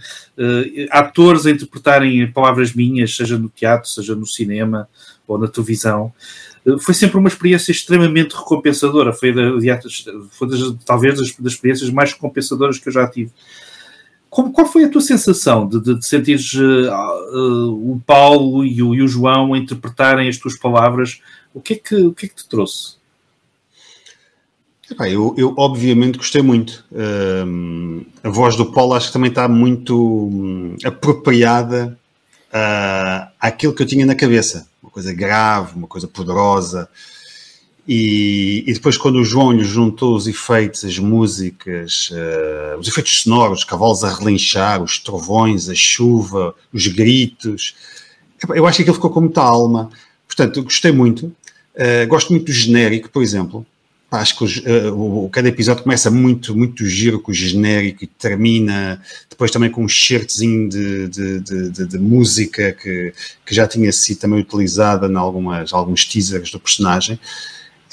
uh, 0.43 0.87
atores 0.91 1.45
a 1.45 1.51
interpretarem 1.51 2.33
palavras 2.33 2.73
minhas, 2.73 3.15
seja 3.15 3.37
no 3.37 3.51
teatro, 3.51 3.91
seja 3.91 4.15
no 4.15 4.27
cinema 4.27 4.89
ou 5.29 5.37
na 5.37 5.47
televisão, 5.47 6.11
uh, 6.65 6.79
foi 6.79 6.95
sempre 6.95 7.19
uma 7.19 7.29
experiência 7.29 7.71
extremamente 7.71 8.35
recompensadora. 8.35 9.13
Foi, 9.13 9.35
da, 9.35 9.43
foi 10.31 10.49
das, 10.49 10.75
talvez 10.87 11.19
das, 11.19 11.37
das, 11.39 11.53
experiências 11.53 11.91
mais 11.91 12.15
recompensadoras 12.15 12.79
que 12.79 12.89
eu 12.89 12.93
já 12.95 13.07
tive. 13.07 13.31
Como, 14.37 14.53
qual 14.53 14.67
foi 14.67 14.85
a 14.85 14.91
tua 14.91 15.01
sensação 15.01 15.67
de, 15.67 15.81
de, 15.81 15.99
de 15.99 16.07
sentires 16.07 16.53
o 16.53 17.99
Paulo 18.05 18.67
e 18.67 18.83
o, 18.83 18.95
e 18.95 19.01
o 19.01 19.09
João 19.09 19.57
interpretarem 19.57 20.29
as 20.29 20.37
tuas 20.37 20.59
palavras? 20.59 21.23
O 21.55 21.61
que 21.63 21.73
é 21.73 21.77
que, 21.77 21.95
o 21.95 22.13
que, 22.13 22.27
é 22.27 22.29
que 22.29 22.35
te 22.35 22.47
trouxe? 22.47 22.97
Eu, 25.01 25.35
eu, 25.39 25.55
obviamente 25.57 26.19
gostei 26.19 26.43
muito. 26.43 26.85
a 28.23 28.29
voz 28.29 28.57
do 28.57 28.71
Paulo 28.71 28.93
acho 28.93 29.07
que 29.07 29.15
também 29.15 29.31
está 29.31 29.49
muito 29.49 29.97
hum, 29.97 30.77
apropriada 30.85 31.99
uh, 32.49 33.33
àquilo 33.41 33.73
que 33.73 33.83
eu 33.83 33.87
tinha 33.87 34.05
na 34.05 34.15
cabeça. 34.15 34.69
Uma 34.83 34.91
coisa 34.91 35.15
grave, 35.15 35.77
uma 35.77 35.89
coisa 35.89 36.07
poderosa. 36.07 36.91
E, 37.89 38.65
e 38.67 38.73
depois 38.73 38.97
quando 38.97 39.17
o 39.17 39.25
João 39.25 39.53
lhe 39.53 39.63
juntou 39.63 40.17
os 40.17 40.27
efeitos, 40.27 40.85
as 40.85 40.99
músicas, 40.99 42.11
uh, 42.11 42.79
os 42.79 42.89
efeitos 42.89 43.23
sonoros, 43.23 43.61
os 43.61 43.65
cavalos 43.65 44.03
a 44.03 44.13
relinchar, 44.13 44.83
os 44.83 44.99
trovões, 44.99 45.69
a 45.69 45.75
chuva, 45.75 46.55
os 46.73 46.87
gritos, 46.89 47.75
eu 48.49 48.67
acho 48.67 48.77
que 48.77 48.83
aquilo 48.83 48.97
ficou 48.97 49.11
com 49.11 49.21
muita 49.21 49.43
alma. 49.43 49.91
Portanto, 50.27 50.63
gostei 50.63 50.91
muito. 50.91 51.27
Uh, 51.75 52.07
gosto 52.09 52.31
muito 52.31 52.47
do 52.47 52.53
genérico, 52.53 53.09
por 53.09 53.23
exemplo 53.23 53.65
acho 54.11 54.39
que 54.39 54.45
uh, 54.45 55.25
o, 55.25 55.29
cada 55.29 55.49
episódio 55.49 55.83
começa 55.83 56.11
muito, 56.11 56.57
muito 56.57 56.87
giro 56.87 57.21
com 57.21 57.31
o 57.31 57.35
genérico 57.35 58.05
e 58.05 58.07
termina 58.07 59.01
depois 59.29 59.51
também 59.51 59.71
com 59.71 59.85
um 59.85 59.89
shirtzinho 59.89 60.69
de, 60.69 61.09
de, 61.09 61.41
de, 61.41 61.87
de, 61.87 61.99
música 61.99 62.73
que, 62.73 63.13
que 63.45 63.55
já 63.55 63.67
tinha 63.67 63.93
sido 63.93 64.19
também 64.19 64.41
utilizada 64.41 65.07
em 65.07 65.17
algumas, 65.17 65.73
alguns 65.73 66.05
teasers 66.05 66.51
do 66.51 66.61
personagem. 66.61 67.19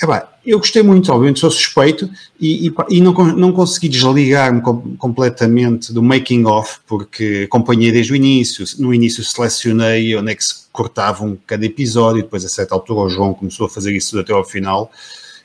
É 0.01 0.07
bem, 0.07 0.21
eu 0.45 0.57
gostei 0.57 0.81
muito, 0.81 1.11
obviamente 1.11 1.39
sou 1.39 1.51
suspeito 1.51 2.09
e, 2.39 2.67
e, 2.67 2.73
e 2.89 3.01
não, 3.01 3.13
não 3.13 3.51
consegui 3.51 3.87
desligar-me 3.87 4.61
com, 4.61 4.95
completamente 4.97 5.93
do 5.93 6.01
making 6.01 6.45
of, 6.45 6.79
porque 6.87 7.43
acompanhei 7.45 7.91
desde 7.91 8.11
o 8.11 8.15
início. 8.15 8.65
No 8.79 8.93
início 8.93 9.23
selecionei 9.23 10.15
onde 10.15 10.31
é 10.31 10.35
que 10.35 10.43
se 10.43 10.65
cortavam 10.71 11.37
cada 11.45 11.65
episódio, 11.65 12.23
depois 12.23 12.43
a 12.43 12.49
certa 12.49 12.73
altura 12.73 13.01
o 13.01 13.09
João 13.09 13.33
começou 13.33 13.67
a 13.67 13.69
fazer 13.69 13.95
isso 13.95 14.17
até 14.19 14.33
ao 14.33 14.43
final 14.43 14.91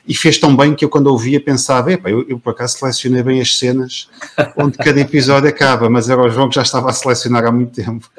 e 0.07 0.15
fez 0.15 0.39
tão 0.39 0.55
bem 0.55 0.73
que 0.73 0.83
eu, 0.83 0.89
quando 0.89 1.07
ouvia, 1.07 1.39
pensava: 1.39 1.93
epá, 1.93 2.09
eu, 2.09 2.27
eu 2.27 2.39
por 2.39 2.51
acaso 2.51 2.79
selecionei 2.79 3.21
bem 3.21 3.39
as 3.39 3.57
cenas 3.57 4.09
onde 4.57 4.77
cada 4.77 4.99
episódio 4.99 5.47
acaba, 5.47 5.89
mas 5.89 6.09
era 6.09 6.19
o 6.19 6.29
João 6.29 6.49
que 6.49 6.55
já 6.55 6.63
estava 6.63 6.89
a 6.89 6.93
selecionar 6.93 7.45
há 7.45 7.51
muito 7.51 7.73
tempo. 7.73 8.09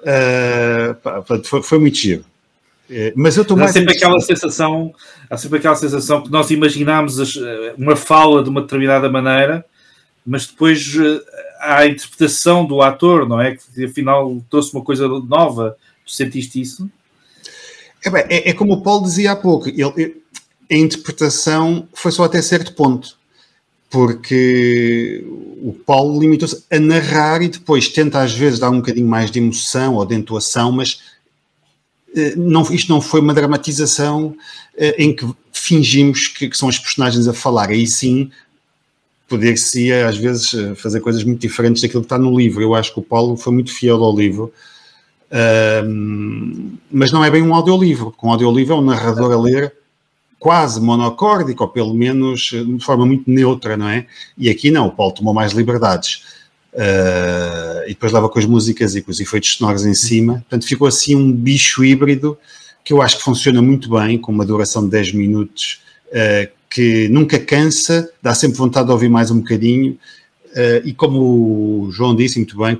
Uh, 0.00 0.94
pá, 1.02 1.22
foi, 1.44 1.62
foi 1.62 1.78
muito 1.78 1.96
giro. 1.96 2.24
Eh, 2.90 3.12
mas 3.16 3.36
eu 3.36 3.42
estou 3.42 3.56
mais. 3.56 3.70
Há 3.70 3.74
sempre 3.74 3.96
aquela 3.96 4.20
sensação, 4.20 4.94
há 5.30 5.36
sempre 5.36 5.58
aquela 5.58 5.74
sensação 5.74 6.22
que 6.22 6.30
nós 6.30 6.50
imaginámos 6.50 7.36
eh, 7.36 7.74
uma 7.78 7.96
fala 7.96 8.42
de 8.42 8.48
uma 8.48 8.60
determinada 8.60 9.08
maneira, 9.10 9.64
mas 10.26 10.46
depois 10.46 10.94
há 11.60 11.78
a 11.78 11.86
interpretação 11.86 12.64
do 12.66 12.82
ator, 12.82 13.28
não 13.28 13.40
é? 13.40 13.56
Que 13.56 13.84
afinal 13.84 14.42
trouxe 14.50 14.72
uma 14.74 14.84
coisa 14.84 15.08
nova. 15.08 15.76
Tu 16.04 16.12
sentiste 16.12 16.60
isso? 16.60 16.90
É, 18.04 18.10
bem, 18.10 18.24
é, 18.28 18.50
é 18.50 18.52
como 18.52 18.74
o 18.74 18.82
Paulo 18.82 19.04
dizia 19.04 19.32
há 19.32 19.36
pouco. 19.36 19.68
Ele, 19.68 20.22
a 20.70 20.74
interpretação 20.74 21.88
foi 21.94 22.12
só 22.12 22.24
até 22.24 22.40
certo 22.42 22.74
ponto, 22.74 23.16
porque 23.90 25.24
o 25.62 25.72
Paulo 25.72 26.20
limitou-se 26.20 26.64
a 26.70 26.78
narrar 26.78 27.42
e 27.42 27.48
depois 27.48 27.88
tenta 27.88 28.20
às 28.20 28.34
vezes 28.34 28.58
dar 28.58 28.70
um 28.70 28.78
bocadinho 28.78 29.06
mais 29.06 29.30
de 29.30 29.38
emoção 29.38 29.94
ou 29.94 30.04
de 30.04 30.14
entoação, 30.14 30.72
mas 30.72 31.00
eh, 31.00 31.13
não, 32.36 32.62
isto 32.72 32.92
não 32.92 33.00
foi 33.00 33.20
uma 33.20 33.34
dramatização 33.34 34.36
eh, 34.76 34.94
em 34.98 35.14
que 35.14 35.26
fingimos 35.52 36.28
que, 36.28 36.48
que, 36.48 36.56
são 36.56 36.68
os 36.68 36.78
personagens 36.78 37.26
a 37.26 37.32
falar, 37.32 37.70
aí 37.70 37.86
sim 37.86 38.30
poder-se 39.28 39.92
às 39.92 40.16
vezes 40.16 40.54
eh, 40.54 40.74
fazer 40.74 41.00
coisas 41.00 41.24
muito 41.24 41.40
diferentes 41.40 41.82
daquilo 41.82 42.02
que 42.02 42.06
está 42.06 42.18
no 42.18 42.36
livro. 42.36 42.62
Eu 42.62 42.74
acho 42.74 42.92
que 42.92 43.00
o 43.00 43.02
Paulo 43.02 43.36
foi 43.36 43.52
muito 43.52 43.72
fiel 43.72 44.02
ao 44.02 44.16
livro. 44.16 44.52
mas 46.90 47.10
não 47.10 47.24
é 47.24 47.30
bem 47.30 47.42
um 47.42 47.54
audiolivro. 47.54 48.12
Com 48.12 48.28
um 48.28 48.32
audiolivro 48.32 48.74
é 48.74 48.78
um 48.78 48.84
narrador 48.84 49.32
a 49.32 49.40
ler 49.40 49.72
quase 50.44 50.78
monocórdico, 50.78 51.64
ou 51.64 51.70
pelo 51.70 51.94
menos 51.94 52.50
eh, 52.52 52.62
de 52.62 52.84
forma 52.84 53.06
muito 53.06 53.30
neutra, 53.30 53.78
não 53.78 53.88
é? 53.88 54.06
E 54.36 54.50
aqui 54.50 54.70
não, 54.70 54.88
o 54.88 54.90
Paulo 54.90 55.14
tomou 55.14 55.32
mais 55.32 55.52
liberdades. 55.52 56.22
Uh, 56.74 57.84
e 57.86 57.90
depois 57.90 58.12
leva 58.12 58.28
com 58.28 58.38
as 58.38 58.46
músicas 58.46 58.96
e 58.96 59.02
com 59.02 59.10
os 59.10 59.20
efeitos 59.20 59.54
sonoros 59.54 59.86
em 59.86 59.94
cima. 59.94 60.34
Portanto, 60.34 60.66
ficou 60.66 60.88
assim 60.88 61.14
um 61.14 61.32
bicho 61.32 61.84
híbrido 61.84 62.36
que 62.84 62.92
eu 62.92 63.00
acho 63.00 63.18
que 63.18 63.22
funciona 63.22 63.62
muito 63.62 63.88
bem, 63.88 64.18
com 64.18 64.30
uma 64.30 64.44
duração 64.44 64.84
de 64.84 64.90
10 64.90 65.12
minutos, 65.12 65.80
uh, 66.08 66.52
que 66.68 67.08
nunca 67.08 67.38
cansa, 67.38 68.10
dá 68.20 68.34
sempre 68.34 68.58
vontade 68.58 68.86
de 68.86 68.92
ouvir 68.92 69.08
mais 69.08 69.30
um 69.30 69.38
bocadinho. 69.38 69.92
Uh, 70.50 70.84
e 70.84 70.92
como 70.92 71.84
o 71.84 71.90
João 71.92 72.14
disse 72.14 72.38
muito 72.38 72.58
bem, 72.58 72.78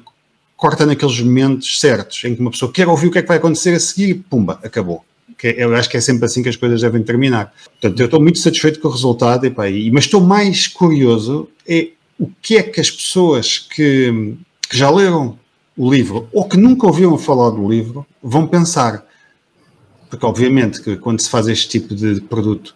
corta 0.57 0.85
naqueles 0.85 1.19
momentos 1.21 1.81
certos 1.81 2.25
em 2.25 2.35
que 2.35 2.41
uma 2.41 2.51
pessoa 2.51 2.71
quer 2.73 2.89
ouvir 2.89 3.07
o 3.07 3.11
que 3.11 3.19
é 3.19 3.23
que 3.23 3.29
vai 3.29 3.39
acontecer 3.39 3.75
a 3.75 3.81
seguir 3.81 4.11
e 4.11 4.15
pumba, 4.15 4.59
acabou 4.63 5.05
que 5.37 5.49
eu 5.59 5.75
acho 5.75 5.91
que 5.91 5.97
é 5.97 6.01
sempre 6.01 6.25
assim 6.25 6.43
que 6.43 6.49
as 6.49 6.57
coisas 6.57 6.81
devem 6.81 7.03
terminar. 7.03 7.53
Portanto, 7.81 8.01
eu 8.01 8.07
estou 8.07 8.21
muito 8.21 8.39
satisfeito 8.39 8.81
com 8.81 8.89
o 8.89 8.91
resultado, 8.91 9.45
epá, 9.45 9.69
e, 9.69 9.91
mas 9.91 10.05
estou 10.05 10.21
mais 10.21 10.67
curioso 10.67 11.49
é 11.67 11.89
o 12.19 12.31
que 12.41 12.57
é 12.57 12.63
que 12.63 12.81
as 12.81 12.91
pessoas 12.91 13.59
que, 13.59 14.37
que 14.69 14.77
já 14.77 14.91
leram 14.91 15.39
o 15.77 15.93
livro 15.93 16.29
ou 16.33 16.49
que 16.49 16.57
nunca 16.57 16.87
ouviram 16.87 17.19
falar 17.19 17.51
do 17.51 17.69
livro 17.69 18.07
vão 18.23 18.47
pensar. 18.47 19.05
Porque, 20.09 20.25
obviamente, 20.25 20.81
que 20.81 20.97
quando 20.97 21.21
se 21.21 21.29
faz 21.29 21.49
este 21.49 21.69
tipo 21.69 21.95
de 21.95 22.21
produto, 22.21 22.75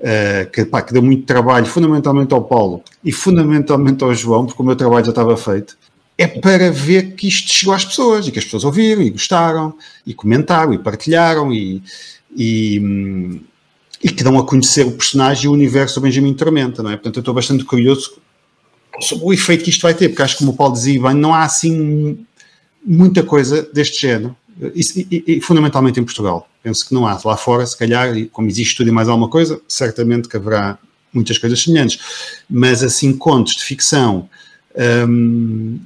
uh, 0.00 0.50
que, 0.50 0.64
pá, 0.64 0.82
que 0.82 0.92
deu 0.92 1.02
muito 1.02 1.24
trabalho, 1.24 1.66
fundamentalmente 1.66 2.34
ao 2.34 2.42
Paulo 2.42 2.82
e 3.04 3.12
fundamentalmente 3.12 4.02
ao 4.02 4.12
João, 4.14 4.46
porque 4.46 4.60
o 4.60 4.66
meu 4.66 4.74
trabalho 4.74 5.04
já 5.04 5.10
estava 5.10 5.36
feito, 5.36 5.78
é 6.18 6.26
para 6.26 6.70
ver 6.70 7.14
que 7.14 7.28
isto 7.28 7.50
chegou 7.50 7.74
às 7.74 7.84
pessoas 7.84 8.26
e 8.26 8.32
que 8.32 8.38
as 8.38 8.44
pessoas 8.44 8.64
ouviram 8.64 9.00
e 9.00 9.10
gostaram 9.10 9.74
e 10.04 10.12
comentaram 10.12 10.74
e 10.74 10.78
partilharam 10.78 11.50
e, 11.50 11.82
e, 12.36 13.40
e 14.02 14.08
que 14.10 14.22
dão 14.22 14.38
a 14.38 14.44
conhecer 14.44 14.84
o 14.84 14.92
personagem 14.92 15.46
e 15.46 15.48
o 15.48 15.52
universo 15.52 15.98
do 15.98 16.02
Benjamin 16.02 16.34
Tormenta, 16.34 16.82
não 16.82 16.90
é? 16.90 16.96
Portanto, 16.96 17.16
eu 17.16 17.20
estou 17.20 17.32
bastante 17.32 17.64
curioso 17.64 18.20
sobre 19.00 19.24
o 19.24 19.32
efeito 19.32 19.64
que 19.64 19.70
isto 19.70 19.82
vai 19.82 19.94
ter, 19.94 20.08
porque 20.08 20.22
acho 20.22 20.34
que, 20.34 20.38
como 20.40 20.52
o 20.52 20.56
Paulo 20.56 20.74
dizia 20.74 21.00
bem, 21.00 21.14
não 21.14 21.34
há 21.34 21.44
assim 21.44 22.24
muita 22.84 23.22
coisa 23.22 23.68
deste 23.72 24.00
género, 24.00 24.36
e, 24.74 25.06
e, 25.10 25.24
e, 25.36 25.40
fundamentalmente 25.40 25.98
em 25.98 26.04
Portugal. 26.04 26.48
Penso 26.62 26.86
que 26.86 26.94
não 26.94 27.06
há. 27.06 27.18
Lá 27.24 27.36
fora, 27.36 27.64
se 27.64 27.76
calhar, 27.76 28.14
como 28.30 28.48
existe 28.48 28.76
tudo 28.76 28.88
e 28.88 28.92
mais 28.92 29.08
alguma 29.08 29.28
coisa, 29.28 29.60
certamente 29.66 30.28
que 30.28 30.36
haverá 30.36 30.78
muitas 31.12 31.38
coisas 31.38 31.62
semelhantes. 31.62 31.98
Mas 32.48 32.82
assim, 32.82 33.16
contos 33.16 33.54
de 33.54 33.64
ficção. 33.64 34.28
Hum, 35.08 35.80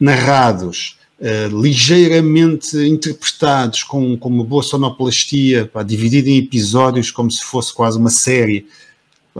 narrados, 0.00 0.98
uh, 1.20 1.60
ligeiramente 1.62 2.76
interpretados, 2.76 3.82
com, 3.82 4.16
com 4.16 4.28
uma 4.28 4.44
boa 4.44 4.62
sonoplastia, 4.62 5.66
pá, 5.66 5.82
dividido 5.82 6.28
em 6.28 6.38
episódios 6.38 7.10
como 7.10 7.30
se 7.30 7.44
fosse 7.44 7.72
quase 7.72 7.98
uma 7.98 8.10
série. 8.10 8.66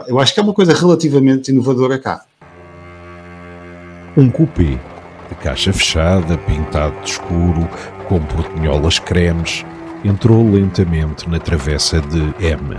Eu 0.06 0.18
acho 0.20 0.34
que 0.34 0.40
é 0.40 0.42
uma 0.42 0.52
coisa 0.52 0.74
relativamente 0.74 1.50
inovadora 1.50 1.98
cá. 1.98 2.24
Um 4.16 4.30
cupê 4.30 4.78
de 5.28 5.35
caixa 5.42 5.73
fechada, 5.73 6.38
pintado 6.38 6.94
de 7.00 7.11
escuro, 7.11 7.68
com 8.06 8.21
portinholas 8.21 9.00
cremes, 9.00 9.64
entrou 10.04 10.49
lentamente 10.49 11.28
na 11.28 11.40
travessa 11.40 12.00
de 12.00 12.21
M. 12.44 12.76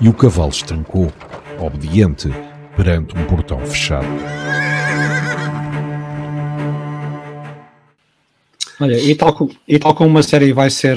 E 0.00 0.08
o 0.08 0.12
cavalo 0.12 0.50
estancou, 0.50 1.12
obediente, 1.58 2.28
perante 2.76 3.16
um 3.16 3.24
portão 3.26 3.60
fechado. 3.60 4.08
Olha, 8.80 8.98
e 8.98 9.14
tal, 9.14 9.50
e 9.68 9.78
tal 9.78 9.94
como 9.94 10.10
uma 10.10 10.22
série 10.22 10.52
vai 10.52 10.70
ser, 10.70 10.96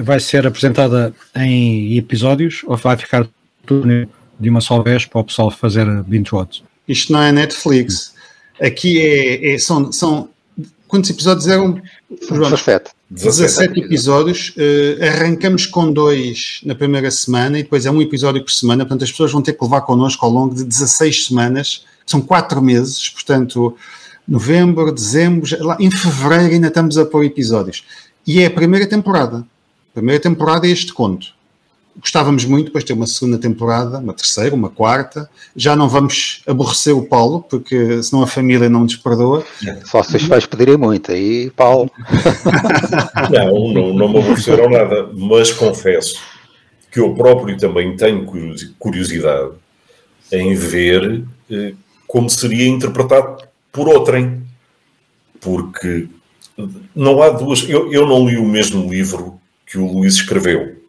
vai 0.00 0.20
ser 0.20 0.46
apresentada 0.46 1.12
em 1.34 1.96
episódios 1.96 2.62
ou 2.66 2.76
vai 2.76 2.96
ficar 2.96 3.26
tudo 3.64 4.08
de 4.38 4.48
uma 4.48 4.60
só 4.60 4.80
vez 4.80 5.06
para 5.06 5.22
o 5.22 5.24
pessoal 5.24 5.50
fazer 5.50 5.86
binge 6.04 6.32
watch? 6.32 6.62
Isto 6.86 7.14
não 7.14 7.22
é 7.22 7.32
Netflix. 7.32 8.14
Aqui 8.60 9.00
é, 9.00 9.54
é 9.54 9.58
são, 9.58 9.92
são. 9.92 10.28
Quantos 10.88 11.10
episódios 11.10 11.46
eram? 11.48 11.80
17. 12.10 12.90
17 13.10 13.80
episódios. 13.80 14.54
Uh, 14.56 15.04
arrancamos 15.04 15.66
com 15.66 15.92
dois 15.92 16.60
na 16.64 16.74
primeira 16.74 17.10
semana 17.10 17.58
e 17.58 17.62
depois 17.62 17.86
é 17.86 17.90
um 17.90 18.00
episódio 18.00 18.42
por 18.42 18.52
semana. 18.52 18.84
Portanto, 18.84 19.04
as 19.04 19.10
pessoas 19.10 19.32
vão 19.32 19.42
ter 19.42 19.52
que 19.52 19.64
levar 19.64 19.82
connosco 19.82 20.24
ao 20.24 20.30
longo 20.30 20.54
de 20.54 20.64
16 20.64 21.26
semanas, 21.26 21.84
que 22.04 22.10
são 22.10 22.20
4 22.20 22.62
meses. 22.62 23.08
Portanto, 23.08 23.76
novembro, 24.26 24.92
dezembro, 24.92 25.48
lá, 25.64 25.76
em 25.80 25.90
fevereiro 25.90 26.54
ainda 26.54 26.68
estamos 26.68 26.96
a 26.96 27.04
pôr 27.04 27.24
episódios. 27.24 27.84
E 28.26 28.40
é 28.40 28.46
a 28.46 28.50
primeira 28.50 28.86
temporada. 28.86 29.38
A 29.38 29.94
primeira 29.94 30.20
temporada 30.20 30.66
é 30.66 30.70
este 30.70 30.92
conto 30.92 31.35
gostávamos 32.00 32.44
muito 32.44 32.66
depois 32.66 32.84
de 32.84 32.88
ter 32.88 32.92
uma 32.92 33.06
segunda 33.06 33.38
temporada, 33.38 33.98
uma 33.98 34.12
terceira, 34.12 34.54
uma 34.54 34.68
quarta. 34.68 35.28
Já 35.54 35.74
não 35.74 35.88
vamos 35.88 36.42
aborrecer 36.46 36.96
o 36.96 37.06
Paulo, 37.06 37.42
porque 37.48 38.02
senão 38.02 38.22
a 38.22 38.26
família 38.26 38.68
não 38.68 38.80
nos 38.80 38.96
perdoa. 38.96 39.44
Só 39.84 40.02
se 40.02 40.16
os 40.16 40.24
vais 40.24 40.46
pedirem 40.46 40.76
muito, 40.76 41.10
aí, 41.12 41.50
Paulo. 41.50 41.90
não, 43.30 43.72
não, 43.72 43.94
não 43.94 44.08
me 44.08 44.18
aborreceram 44.18 44.70
nada, 44.70 45.08
mas 45.14 45.52
confesso 45.52 46.18
que 46.90 47.00
eu 47.00 47.14
próprio 47.14 47.56
também 47.56 47.96
tenho 47.96 48.26
curiosidade 48.78 49.50
em 50.32 50.54
ver 50.54 51.24
eh, 51.50 51.74
como 52.06 52.28
seria 52.28 52.68
interpretado 52.68 53.42
por 53.72 53.88
outrem. 53.88 54.42
Porque 55.40 56.08
não 56.94 57.22
há 57.22 57.28
duas. 57.30 57.68
Eu, 57.68 57.92
eu 57.92 58.06
não 58.06 58.26
li 58.26 58.36
o 58.36 58.44
mesmo 58.44 58.90
livro 58.90 59.38
que 59.66 59.78
o 59.78 59.86
Luís 59.86 60.14
escreveu 60.14 60.85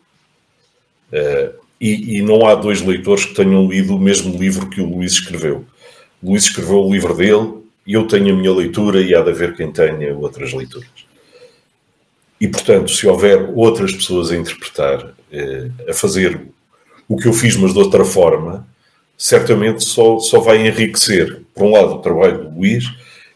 e, 1.79 2.17
e, 2.17 2.21
não 2.21 2.45
há 2.47 2.55
dois 2.55 2.81
leitores 2.81 3.25
que 3.25 3.35
tenham 3.35 3.67
lido 3.67 3.95
o 3.95 3.99
mesmo 3.99 4.37
livro 4.37 4.69
que 4.69 4.81
o 4.81 4.89
Luís 4.89 5.13
escreveu. 5.13 5.65
O 6.21 6.31
Luís 6.31 6.43
escreveu 6.43 6.79
o 6.79 6.91
livro 6.91 7.13
dele 7.13 7.53
e 7.85 7.93
eu 7.93 8.07
tenho 8.07 8.33
a 8.33 8.37
minha 8.37 8.51
leitura 8.51 9.01
e 9.01 9.13
há 9.13 9.21
de 9.21 9.29
haver 9.29 9.55
quem 9.55 9.71
tenha 9.71 10.15
outras 10.15 10.53
leituras. 10.53 10.89
E, 12.39 12.47
portanto, 12.47 12.91
se 12.91 13.07
houver 13.07 13.51
outras 13.55 13.93
pessoas 13.93 14.31
a 14.31 14.35
interpretar, 14.35 15.05
uh, 15.05 15.89
a 15.89 15.93
fazer 15.93 16.39
o 17.07 17.17
que 17.17 17.27
eu 17.27 17.33
fiz, 17.33 17.55
mas 17.55 17.73
de 17.73 17.79
outra 17.79 18.03
forma, 18.03 18.67
certamente 19.17 19.83
só, 19.83 20.19
só 20.19 20.39
vai 20.39 20.67
enriquecer, 20.67 21.41
por 21.53 21.63
um 21.63 21.71
lado, 21.71 21.95
o 21.95 21.99
trabalho 21.99 22.43
do 22.43 22.57
Luís 22.57 22.85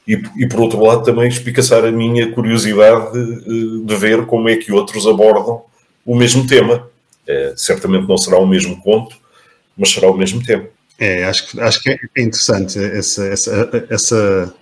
e, 0.07 0.13
e 0.37 0.47
por 0.47 0.59
outro 0.59 0.83
lado, 0.83 1.03
também 1.03 1.27
explicaçar 1.27 1.85
a 1.85 1.91
minha 1.91 2.31
curiosidade 2.31 3.13
de, 3.13 3.85
de 3.85 3.95
ver 3.95 4.25
como 4.25 4.49
é 4.49 4.57
que 4.57 4.71
outros 4.71 5.07
abordam 5.07 5.63
o 6.05 6.15
mesmo 6.15 6.45
tema 6.45 6.90
é, 7.27 7.53
certamente 7.55 8.07
não 8.07 8.17
será 8.17 8.37
o 8.37 8.47
mesmo 8.47 8.81
conto, 8.81 9.15
mas 9.77 9.91
será 9.91 10.09
o 10.09 10.17
mesmo 10.17 10.43
tempo. 10.43 10.69
É, 10.99 11.25
acho, 11.25 11.59
acho 11.59 11.81
que 11.81 11.89
é 11.89 11.97
interessante 12.17 12.77
essa, 12.77 13.25
essa, 13.25 13.87
essa 13.89 14.53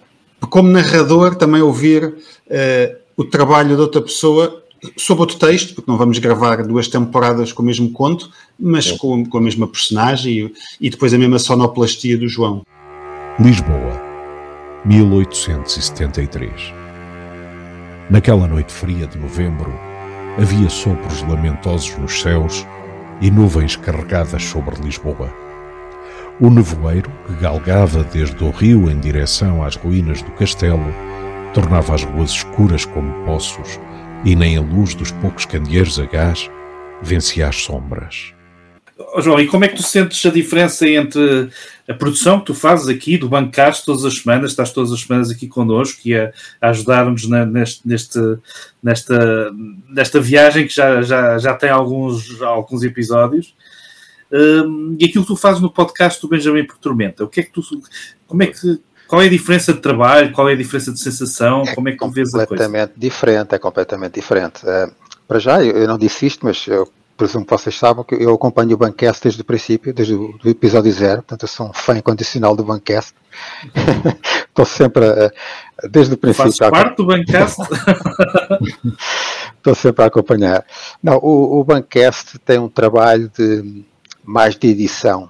como 0.50 0.70
narrador 0.70 1.36
também 1.36 1.62
ouvir 1.62 2.06
uh, 2.06 2.96
o 3.18 3.26
trabalho 3.26 3.76
de 3.76 3.82
outra 3.82 4.02
pessoa 4.02 4.64
sobre 4.96 5.22
outro 5.22 5.38
texto, 5.38 5.76
porque 5.76 5.92
não 5.92 5.98
vamos 5.98 6.18
gravar 6.20 6.64
duas 6.64 6.88
temporadas 6.88 7.52
com 7.52 7.62
o 7.62 7.66
mesmo 7.66 7.92
conto, 7.92 8.32
mas 8.58 8.92
com, 8.94 9.26
com, 9.26 9.38
a 9.38 9.42
mesma 9.42 9.68
personagem 9.68 10.46
e, 10.80 10.88
e 10.88 10.90
depois 10.90 11.14
a 11.14 11.18
mesma 11.18 11.38
sonoplastia 11.38 12.18
do 12.18 12.30
João. 12.30 12.62
Lisboa, 13.38 14.02
1873. 14.86 16.52
Naquela 18.10 18.48
noite 18.48 18.72
fria 18.72 19.06
de 19.06 19.18
novembro, 19.18 19.89
havia 20.42 20.70
sopros 20.70 21.22
lamentosos 21.24 21.98
nos 21.98 22.22
céus 22.22 22.66
e 23.20 23.30
nuvens 23.30 23.76
carregadas 23.76 24.44
sobre 24.46 24.82
Lisboa. 24.82 25.30
O 26.40 26.50
nevoeiro, 26.50 27.12
que 27.28 27.34
galgava 27.34 28.04
desde 28.06 28.42
o 28.42 28.50
rio 28.50 28.90
em 28.90 28.98
direção 28.98 29.62
às 29.62 29.76
ruínas 29.76 30.22
do 30.22 30.32
castelo, 30.32 30.94
tornava 31.54 31.94
as 31.94 32.04
ruas 32.04 32.32
escuras 32.32 32.86
como 32.86 33.26
poços 33.26 33.78
e 34.24 34.34
nem 34.34 34.56
a 34.56 34.62
luz 34.62 34.96
dos 34.96 35.12
poucos 35.12 35.46
candeeiros 35.46 36.00
a 36.00 36.06
gás 36.06 36.50
vencia 37.02 37.50
as 37.50 37.58
sombras. 37.58 38.39
Oh, 39.14 39.22
João, 39.22 39.40
e 39.40 39.48
como 39.48 39.64
é 39.64 39.70
que 39.70 39.78
tu 39.78 39.84
sentes 39.84 40.26
a 40.26 40.30
diferença 40.30 40.88
entre 40.88 41.50
a 41.88 41.94
produção 41.94 42.40
que 42.40 42.48
tu 42.48 42.54
fazes 42.54 42.90
aqui 42.90 43.18
do 43.18 43.30
Bancast 43.30 43.86
todas 43.86 44.04
as 44.04 44.18
semanas, 44.18 44.52
estás 44.52 44.74
todas 44.74 44.92
as 44.92 45.02
semanas 45.02 45.32
aqui 45.32 45.48
connosco 45.48 46.02
e 46.06 46.16
a, 46.16 46.34
a 46.62 46.70
ajudar-nos 46.70 47.28
neste, 47.28 47.88
neste, 47.88 48.20
nesta, 48.84 49.52
nesta 49.88 50.20
viagem 50.20 50.68
que 50.68 50.74
já, 50.74 51.02
já, 51.02 51.38
já 51.38 51.54
tem 51.54 51.70
alguns, 51.70 52.42
alguns 52.42 52.84
episódios, 52.84 53.56
um, 54.32 54.98
e 55.00 55.06
aquilo 55.06 55.24
que 55.24 55.34
tu 55.34 55.38
fazes 55.38 55.62
no 55.62 55.72
podcast 55.72 56.22
do 56.22 56.28
Benjamin 56.28 56.66
por 56.66 56.78
Tormenta, 56.78 57.24
o 57.24 57.30
que 57.30 57.40
é 57.40 57.44
que 57.44 57.52
tu, 57.52 57.62
como 58.28 58.44
é 58.44 58.48
que, 58.48 58.82
qual 59.08 59.22
é 59.22 59.26
a 59.26 59.30
diferença 59.30 59.74
de 59.74 59.80
trabalho, 59.80 60.34
qual 60.34 60.50
é 60.50 60.54
a 60.54 60.58
diferença 60.58 60.92
de 60.92 61.00
sensação, 61.00 61.64
é 61.64 61.74
como 61.74 61.88
é 61.88 61.94
que 61.94 61.98
tu 61.98 62.12
vês 62.12 62.30
a 62.30 62.32
coisa? 62.32 62.44
É 62.44 62.46
completamente 62.46 62.94
diferente, 62.98 63.56
é 63.56 63.58
completamente 63.58 64.14
diferente. 64.16 64.64
Uh, 64.64 64.94
para 65.26 65.40
já, 65.40 65.64
eu, 65.64 65.76
eu 65.76 65.88
não 65.88 65.98
disse 65.98 66.28
isto, 66.28 66.46
mas 66.46 66.68
eu 66.68 66.92
presumo 67.20 67.46
que 67.46 67.52
vocês 67.52 67.78
sabem 67.78 68.06
que 68.06 68.16
eu 68.16 68.34
acompanho 68.34 68.74
o 68.76 68.78
Bancast 68.78 69.22
desde 69.24 69.42
o 69.42 69.46
princípio, 69.46 69.94
desde 69.94 70.14
o 70.16 70.40
episódio 70.46 70.90
zero, 70.90 71.18
portanto 71.18 71.42
eu 71.42 71.48
sou 71.50 71.68
um 71.68 71.74
fã 71.74 71.98
incondicional 71.98 72.56
do 72.56 72.64
Bancast. 72.64 73.14
Estou 74.48 74.66
sempre, 74.66 75.06
a, 75.06 75.30
desde 75.90 76.14
o 76.14 76.18
princípio... 76.18 76.54
Faz 76.54 76.72
parte 76.72 76.96
do 76.96 77.06
Bancast? 77.06 77.60
Estou 79.58 79.76
sempre 79.76 80.06
a 80.06 80.08
acompanhar. 80.08 80.66
Não, 81.04 81.18
o, 81.18 81.60
o 81.60 81.64
Bancast 81.66 82.40
tem 82.40 82.58
um 82.58 82.70
trabalho 82.70 83.30
de 83.38 83.84
mais 84.24 84.56
de 84.56 84.70
edição 84.70 85.30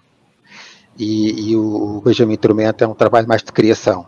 e, 0.95 1.49
e 1.49 1.55
o 1.55 2.01
Benjamin 2.05 2.37
Tormenta 2.37 2.85
é 2.85 2.87
um 2.87 2.93
trabalho 2.93 3.27
mais 3.27 3.41
de 3.41 3.51
criação. 3.51 4.05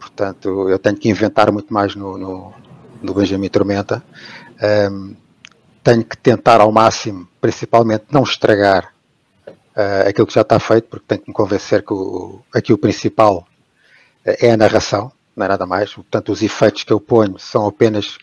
Portanto, 0.00 0.70
eu 0.70 0.78
tenho 0.78 0.96
que 0.96 1.10
inventar 1.10 1.52
muito 1.52 1.70
mais 1.70 1.94
no, 1.94 2.16
no, 2.16 2.52
no 3.02 3.12
Benjamin 3.12 3.48
Tormenta. 3.50 4.02
Um, 4.90 5.14
tenho 5.88 6.04
que 6.04 6.18
tentar 6.18 6.60
ao 6.60 6.70
máximo, 6.70 7.26
principalmente, 7.40 8.04
não 8.10 8.22
estragar 8.22 8.92
uh, 9.48 10.06
aquilo 10.06 10.26
que 10.26 10.34
já 10.34 10.42
está 10.42 10.60
feito, 10.60 10.86
porque 10.86 11.06
tenho 11.08 11.22
que 11.22 11.30
me 11.30 11.34
convencer 11.34 11.82
que 11.82 11.94
o, 11.94 12.42
aqui 12.54 12.74
o 12.74 12.78
principal 12.78 13.38
uh, 13.38 14.36
é 14.38 14.50
a 14.50 14.56
narração, 14.58 15.10
não 15.34 15.46
é 15.46 15.48
nada 15.48 15.64
mais. 15.64 15.94
Portanto, 15.94 16.30
os 16.30 16.42
efeitos 16.42 16.84
que 16.84 16.92
eu 16.92 17.00
ponho 17.00 17.38
são 17.38 17.66
apenas 17.66 18.18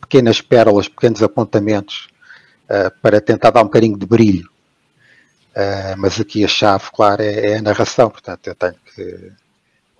pequenas 0.00 0.40
pérolas, 0.40 0.88
pequenos 0.88 1.22
apontamentos 1.22 2.08
uh, 2.64 2.90
para 3.02 3.20
tentar 3.20 3.50
dar 3.50 3.60
um 3.60 3.64
bocadinho 3.64 3.98
de 3.98 4.06
brilho. 4.06 4.48
mas 5.98 6.18
aqui 6.18 6.42
a 6.42 6.48
chave, 6.48 6.84
claro, 6.90 7.20
é, 7.20 7.52
é, 7.52 7.56
a 7.58 7.62
narração. 7.62 8.08
Portanto, 8.08 8.46
eu 8.46 8.54
tenho 8.54 8.76
que, 8.94 9.32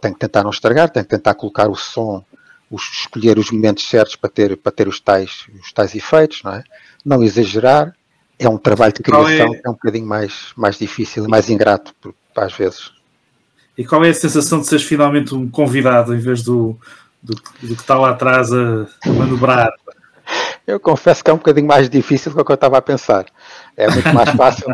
tenho 0.01 0.15
que 0.15 0.21
tentar 0.21 0.43
não 0.43 0.51
estragar, 0.51 0.89
tenho 0.89 1.05
que 1.05 1.11
tentar 1.11 1.35
colocar 1.35 1.69
o 1.69 1.77
som, 1.77 2.25
os, 2.71 2.83
escolher 3.01 3.39
os 3.39 3.51
momentos 3.51 3.87
certos 3.87 4.17
para 4.17 4.31
ter, 4.31 4.57
para 4.57 4.73
ter 4.73 4.89
os, 4.89 5.01
tais, 5.01 5.45
os 5.63 5.71
tais 5.71 5.95
efeitos, 5.95 6.43
não 6.43 6.55
é? 6.55 6.65
Não 7.05 7.23
exagerar, 7.23 7.95
é 8.39 8.49
um 8.49 8.57
trabalho 8.57 8.93
de 8.93 9.03
criação 9.03 9.55
é... 9.55 9.59
que 9.59 9.67
é 9.67 9.71
um 9.71 9.75
bocadinho 9.75 10.07
mais, 10.07 10.53
mais 10.57 10.79
difícil 10.79 11.25
e 11.25 11.29
mais 11.29 11.51
ingrato, 11.51 11.95
às 12.37 12.55
vezes. 12.55 12.91
E 13.77 13.85
qual 13.85 14.05
é 14.05 14.11
a 14.11 14.15
sensação 14.15 14.61
de 14.61 14.67
seres 14.67 14.85
finalmente 14.85 15.35
um 15.35 15.49
convidado 15.49 16.15
em 16.15 16.19
vez 16.19 16.43
do, 16.43 16.77
do, 17.23 17.35
do 17.35 17.77
que 17.77 17.83
está 17.83 17.99
lá 17.99 18.11
atrás 18.11 18.53
a 18.53 18.87
manobrar? 19.07 19.73
Eu 20.71 20.79
confesso 20.79 21.25
que 21.25 21.31
é 21.31 21.35
um 21.35 21.37
bocadinho 21.37 21.67
mais 21.67 21.91
difícil 21.91 22.33
do 22.33 22.45
que 22.45 22.53
eu 22.53 22.55
estava 22.55 22.79
a 22.79 22.83
pensar. 22.83 23.27
É 23.77 23.91
muito 23.91 24.15
mais 24.15 24.31
fácil, 24.37 24.73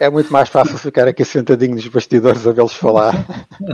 é 0.00 0.10
muito 0.10 0.32
mais 0.32 0.48
fácil 0.48 0.76
ficar 0.76 1.06
aqui 1.06 1.24
sentadinho 1.24 1.76
nos 1.76 1.86
bastidores 1.86 2.44
a 2.46 2.52
vê-los 2.52 2.74
falar. 2.74 3.24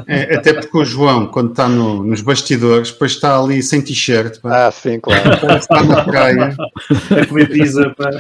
É, 0.07 0.37
até 0.37 0.53
porque 0.53 0.77
o 0.77 0.85
João, 0.85 1.29
quando 1.29 1.53
está 1.53 1.69
no, 1.69 2.03
nos 2.03 2.21
bastidores, 2.21 2.91
depois 2.91 3.13
está 3.13 3.39
ali 3.39 3.63
sem 3.63 3.81
t-shirt. 3.81 4.39
Ah, 4.45 4.71
sim, 4.71 5.01
claro. 5.01 5.23
Está 5.57 5.83
na 5.83 6.05
praia. 6.05 6.55
A 7.23 7.27
comer 7.27 7.49
pizza. 7.49 7.95
Pá. 7.97 8.11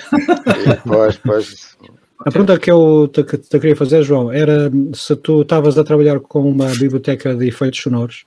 pois, 0.86 1.16
pois. 1.18 1.76
A 2.24 2.30
pergunta 2.30 2.58
que 2.58 2.70
eu 2.70 3.08
te, 3.08 3.22
te, 3.22 3.58
queria 3.58 3.76
fazer, 3.76 4.02
João, 4.02 4.32
era 4.32 4.70
se 4.94 5.14
tu 5.16 5.42
estavas 5.42 5.76
a 5.76 5.84
trabalhar 5.84 6.20
com 6.20 6.48
uma 6.48 6.66
biblioteca 6.66 7.34
de 7.34 7.48
efeitos 7.48 7.82
sonoros 7.82 8.24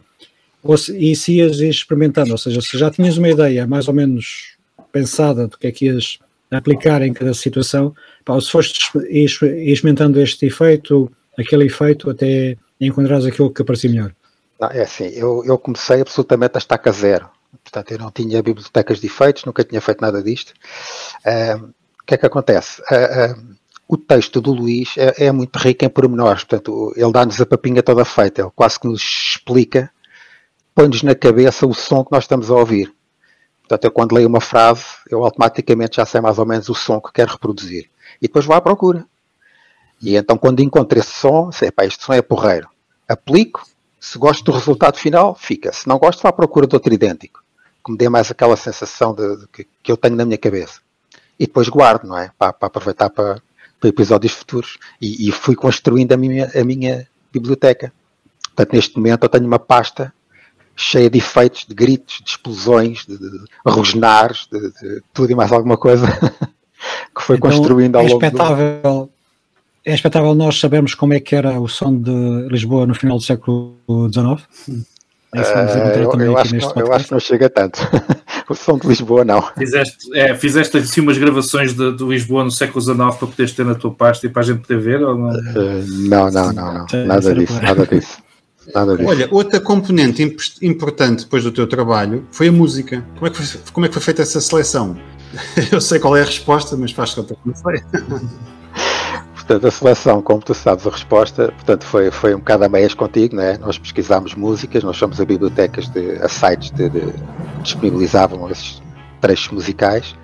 ou 0.62 0.78
se, 0.78 0.98
e 0.98 1.16
se 1.16 1.34
ias 1.34 1.60
experimentando, 1.60 2.32
ou 2.32 2.38
seja, 2.38 2.60
se 2.60 2.78
já 2.78 2.90
tinhas 2.90 3.18
uma 3.18 3.30
ideia 3.30 3.68
mais 3.68 3.88
ou 3.88 3.94
menos 3.94 4.55
pensada 4.96 5.46
do 5.46 5.58
que 5.58 5.68
é 5.68 5.72
que 5.74 5.88
ias 5.88 6.20
aplicar 6.50 7.02
em 7.02 7.12
cada 7.12 7.34
situação, 7.34 7.94
pá, 8.24 8.40
se 8.40 8.50
foste 8.50 8.80
experimentando 9.10 10.22
este 10.22 10.46
efeito, 10.46 11.12
aquele 11.38 11.66
efeito, 11.66 12.10
até 12.10 12.56
encontrares 12.80 13.26
aquilo 13.26 13.52
que 13.52 13.62
parecia 13.62 13.90
melhor. 13.90 14.14
Não, 14.58 14.70
é 14.70 14.84
assim, 14.84 15.08
eu, 15.08 15.44
eu 15.44 15.58
comecei 15.58 16.00
absolutamente 16.00 16.54
a 16.56 16.60
estaca 16.60 16.90
zero. 16.94 17.28
Portanto, 17.62 17.92
eu 17.92 17.98
não 17.98 18.10
tinha 18.10 18.42
bibliotecas 18.42 19.02
de 19.02 19.08
efeitos, 19.08 19.44
nunca 19.44 19.66
tinha 19.66 19.82
feito 19.82 20.00
nada 20.00 20.24
disto. 20.24 20.54
Uh, 21.26 21.66
o 22.02 22.06
que 22.06 22.14
é 22.14 22.18
que 22.18 22.26
acontece? 22.26 22.82
Uh, 22.84 23.34
uh, 23.34 23.56
o 23.90 23.98
texto 23.98 24.40
do 24.40 24.54
Luís 24.54 24.94
é, 24.98 25.26
é, 25.26 25.32
muito 25.32 25.58
rico 25.58 25.84
em 25.84 25.90
pormenores, 25.90 26.46
portanto, 26.46 26.94
ele 26.96 27.12
dá-nos 27.12 27.42
a 27.42 27.46
papinha 27.46 27.84
toda 27.84 28.06
feita, 28.06 28.44
ele 28.44 28.52
quase 28.56 28.80
que 28.80 28.88
nos 28.88 29.02
explica, 29.02 29.92
põe-nos 30.74 31.04
na 31.04 31.16
cabeça 31.16 31.68
o 31.68 31.74
som 31.74 32.04
que 32.06 32.14
nós 32.14 32.24
estamos 32.24 32.50
a 32.50 32.56
ouvir. 32.56 32.95
Portanto, 33.68 33.84
eu 33.86 33.92
quando 33.92 34.14
leio 34.14 34.28
uma 34.28 34.40
frase, 34.40 34.84
eu 35.10 35.24
automaticamente 35.24 35.98
já 35.98 36.06
sei 36.06 36.22
mais 36.22 36.38
ou 36.38 36.46
menos 36.46 36.70
o 36.70 36.76
som 36.76 37.02
que 37.02 37.12
quero 37.12 37.32
reproduzir. 37.32 37.90
E 38.22 38.28
depois 38.28 38.46
vou 38.46 38.56
à 38.56 38.62
procura. 38.62 39.06
E 40.02 40.16
então, 40.16 40.38
quando 40.38 40.60
encontro 40.60 41.00
esse 41.00 41.12
som, 41.12 41.52
sei, 41.52 41.72
pá, 41.72 41.84
este 41.84 42.04
som 42.04 42.14
é 42.14 42.22
porreiro. 42.22 42.70
Aplico, 43.10 43.66
se 44.00 44.20
gosto 44.20 44.44
do 44.44 44.52
resultado 44.52 44.98
final, 44.98 45.34
fica. 45.34 45.74
Se 45.74 45.88
não 45.88 45.98
gosto, 45.98 46.22
vou 46.22 46.30
à 46.30 46.34
procura 46.34 46.68
de 46.68 46.76
outro 46.76 46.94
idêntico. 46.94 47.44
Que 47.84 47.92
me 47.92 47.98
dê 47.98 48.08
mais 48.08 48.30
aquela 48.30 48.56
sensação 48.56 49.16
de, 49.16 49.38
de 49.38 49.48
que, 49.48 49.68
que, 49.82 49.92
eu 49.92 49.98
tenho 49.98 50.16
na 50.16 50.26
minha 50.26 50.38
cabeça. 50.38 50.80
E 51.40 51.48
depois 51.48 51.68
guardo, 51.68 52.06
não 52.06 52.18
é? 52.18 52.30
Para, 52.38 52.54
para 52.54 52.68
aproveitar 52.68 53.10
para, 53.10 53.42
para, 53.80 53.90
episódios 53.90 54.34
futuros. 54.34 54.78
E, 55.02 55.28
e, 55.28 55.32
fui 55.32 55.56
construindo 55.56 56.12
a 56.12 56.18
minha, 56.18 56.52
a 56.54 56.64
minha 56.64 57.08
biblioteca. 57.32 57.92
Portanto, 58.56 58.74
neste 58.74 58.96
momento 58.96 59.24
eu 59.24 59.30
tenho 59.30 59.48
uma 59.48 59.60
pasta 59.60 60.14
cheia 60.76 61.10
de 61.10 61.18
efeitos, 61.18 61.66
de 61.68 61.74
gritos, 61.74 62.22
de 62.24 62.30
explosões, 62.30 63.06
de, 63.06 63.18
de, 63.18 63.30
de 63.30 63.48
rosnares, 63.66 64.48
de, 64.52 64.60
de, 64.60 65.02
tudo 65.14 65.32
e 65.32 65.36
mais 65.36 65.52
alguma 65.52 65.78
coisa 65.78 66.08
que 67.16 67.22
foi 67.22 67.38
então, 67.38 67.50
construindo 67.50 67.96
ao 67.96 68.02
é 68.04 68.10
longo 68.10 68.24
expectável, 68.24 68.82
do... 68.84 69.10
É 69.86 69.94
expectável 69.94 70.36
nós 70.36 70.60
sabermos 70.60 70.96
como 70.96 71.14
é 71.14 71.20
que 71.20 71.36
era 71.36 71.60
o 71.60 71.68
som 71.68 71.96
de 71.96 72.48
Lisboa 72.50 72.88
no 72.88 72.96
final 72.96 73.18
do 73.18 73.24
século 73.24 73.78
XIX? 74.12 74.84
É 75.34 75.42
uh, 75.42 76.10
também 76.10 76.28
eu, 76.28 76.34
neste 76.34 76.76
não, 76.76 76.86
Eu 76.86 76.94
acho 76.94 77.06
que 77.06 77.12
não 77.12 77.20
chega 77.20 77.50
tanto. 77.50 77.80
o 78.50 78.56
som 78.56 78.78
de 78.78 78.88
Lisboa 78.88 79.26
não. 79.26 79.42
Fizeste, 79.58 80.18
é, 80.18 80.34
fizeste 80.34 80.78
assim 80.78 81.02
umas 81.02 81.18
gravações 81.18 81.74
de, 81.74 81.96
de, 81.98 82.04
Lisboa 82.04 82.46
no 82.46 82.52
século 82.52 82.82
XIX 82.82 82.98
para 82.98 83.28
poderes 83.28 83.52
ter 83.52 83.66
na 83.66 83.76
tua 83.76 83.92
pasta 83.92 84.26
e 84.26 84.30
para 84.30 84.42
a 84.42 84.46
gente 84.46 84.62
poder 84.62 84.80
ver? 84.80 85.04
Ou 85.04 85.18
não? 85.18 85.30
Uh, 85.30 85.86
não, 86.10 86.32
não, 86.32 86.54
não, 86.54 86.74
não. 86.74 87.06
Nada 87.06 87.36
disso, 87.36 87.62
nada 87.62 87.86
disso. 87.86 88.25
Nada 88.74 88.98
disso. 88.98 89.10
Olha, 89.10 89.28
outra 89.32 89.60
componente 89.60 90.24
importante 90.62 91.24
depois 91.24 91.44
do 91.44 91.52
teu 91.52 91.68
trabalho 91.68 92.26
foi 92.32 92.48
a 92.48 92.52
música. 92.52 93.06
Como 93.16 93.28
é 93.28 93.30
que 93.30 93.44
foi, 93.44 93.62
como 93.72 93.86
é 93.86 93.90
que 93.90 93.94
foi 93.94 94.02
feita 94.04 94.22
essa 94.22 94.42
seleção? 94.42 94.98
Eu 95.72 95.82
sei 95.82 96.00
qual 96.00 96.16
é 96.16 96.22
a 96.22 96.26
resposta, 96.26 96.76
mas 96.76 96.92
faz 96.92 97.14
conta 97.14 97.36
que 97.36 97.42
não 97.48 97.56
sei. 97.56 97.84
Portanto, 99.34 99.68
a 99.68 99.72
seleção, 99.72 100.22
como 100.24 100.42
tu 100.42 100.56
sabes, 100.56 100.88
a 100.88 100.90
resposta 100.90 101.52
portanto, 101.52 101.84
foi, 101.84 102.10
foi 102.10 102.34
um 102.34 102.40
bocado 102.40 102.66
a 102.66 102.70
meias 102.70 102.96
contigo, 102.96 103.36
né? 103.36 103.60
nós 103.60 103.78
pesquisámos 103.78 104.34
músicas, 104.34 104.84
nós 104.84 104.98
somos 104.98 105.22
a 105.22 105.26
bibliotecas, 105.26 105.88
de, 105.88 106.14
a 106.16 106.28
sites 106.28 106.72
de, 106.72 106.90
de, 106.90 107.14
disponibilizavam 107.62 108.50
esses 108.50 108.82
trechos 109.22 109.52
musicais, 109.52 110.16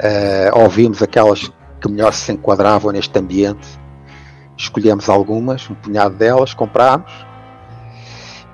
uh, 0.00 0.58
ouvimos 0.58 1.00
aquelas 1.00 1.52
que 1.80 1.88
melhor 1.88 2.12
se 2.12 2.32
enquadravam 2.32 2.90
neste 2.90 3.16
ambiente, 3.16 3.64
escolhemos 4.56 5.08
algumas, 5.08 5.70
um 5.70 5.76
punhado 5.76 6.16
delas, 6.16 6.52
comprámos, 6.52 7.12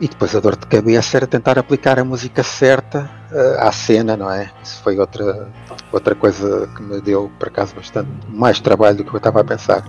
e 0.00 0.08
depois 0.08 0.34
a 0.34 0.40
dor 0.40 0.56
de 0.56 0.66
cabeça 0.66 1.16
era 1.16 1.26
tentar 1.26 1.58
aplicar 1.58 1.98
a 1.98 2.04
música 2.04 2.42
certa 2.42 3.08
uh, 3.30 3.60
à 3.60 3.70
cena, 3.70 4.16
não 4.16 4.30
é? 4.30 4.50
Isso 4.62 4.82
foi 4.82 4.98
outra, 4.98 5.48
outra 5.92 6.14
coisa 6.14 6.68
que 6.74 6.82
me 6.82 7.00
deu, 7.00 7.30
por 7.38 7.48
acaso, 7.48 7.74
bastante 7.74 8.08
mais 8.28 8.58
trabalho 8.58 8.96
do 8.96 9.04
que 9.04 9.14
eu 9.14 9.18
estava 9.18 9.40
a 9.40 9.44
pensar. 9.44 9.84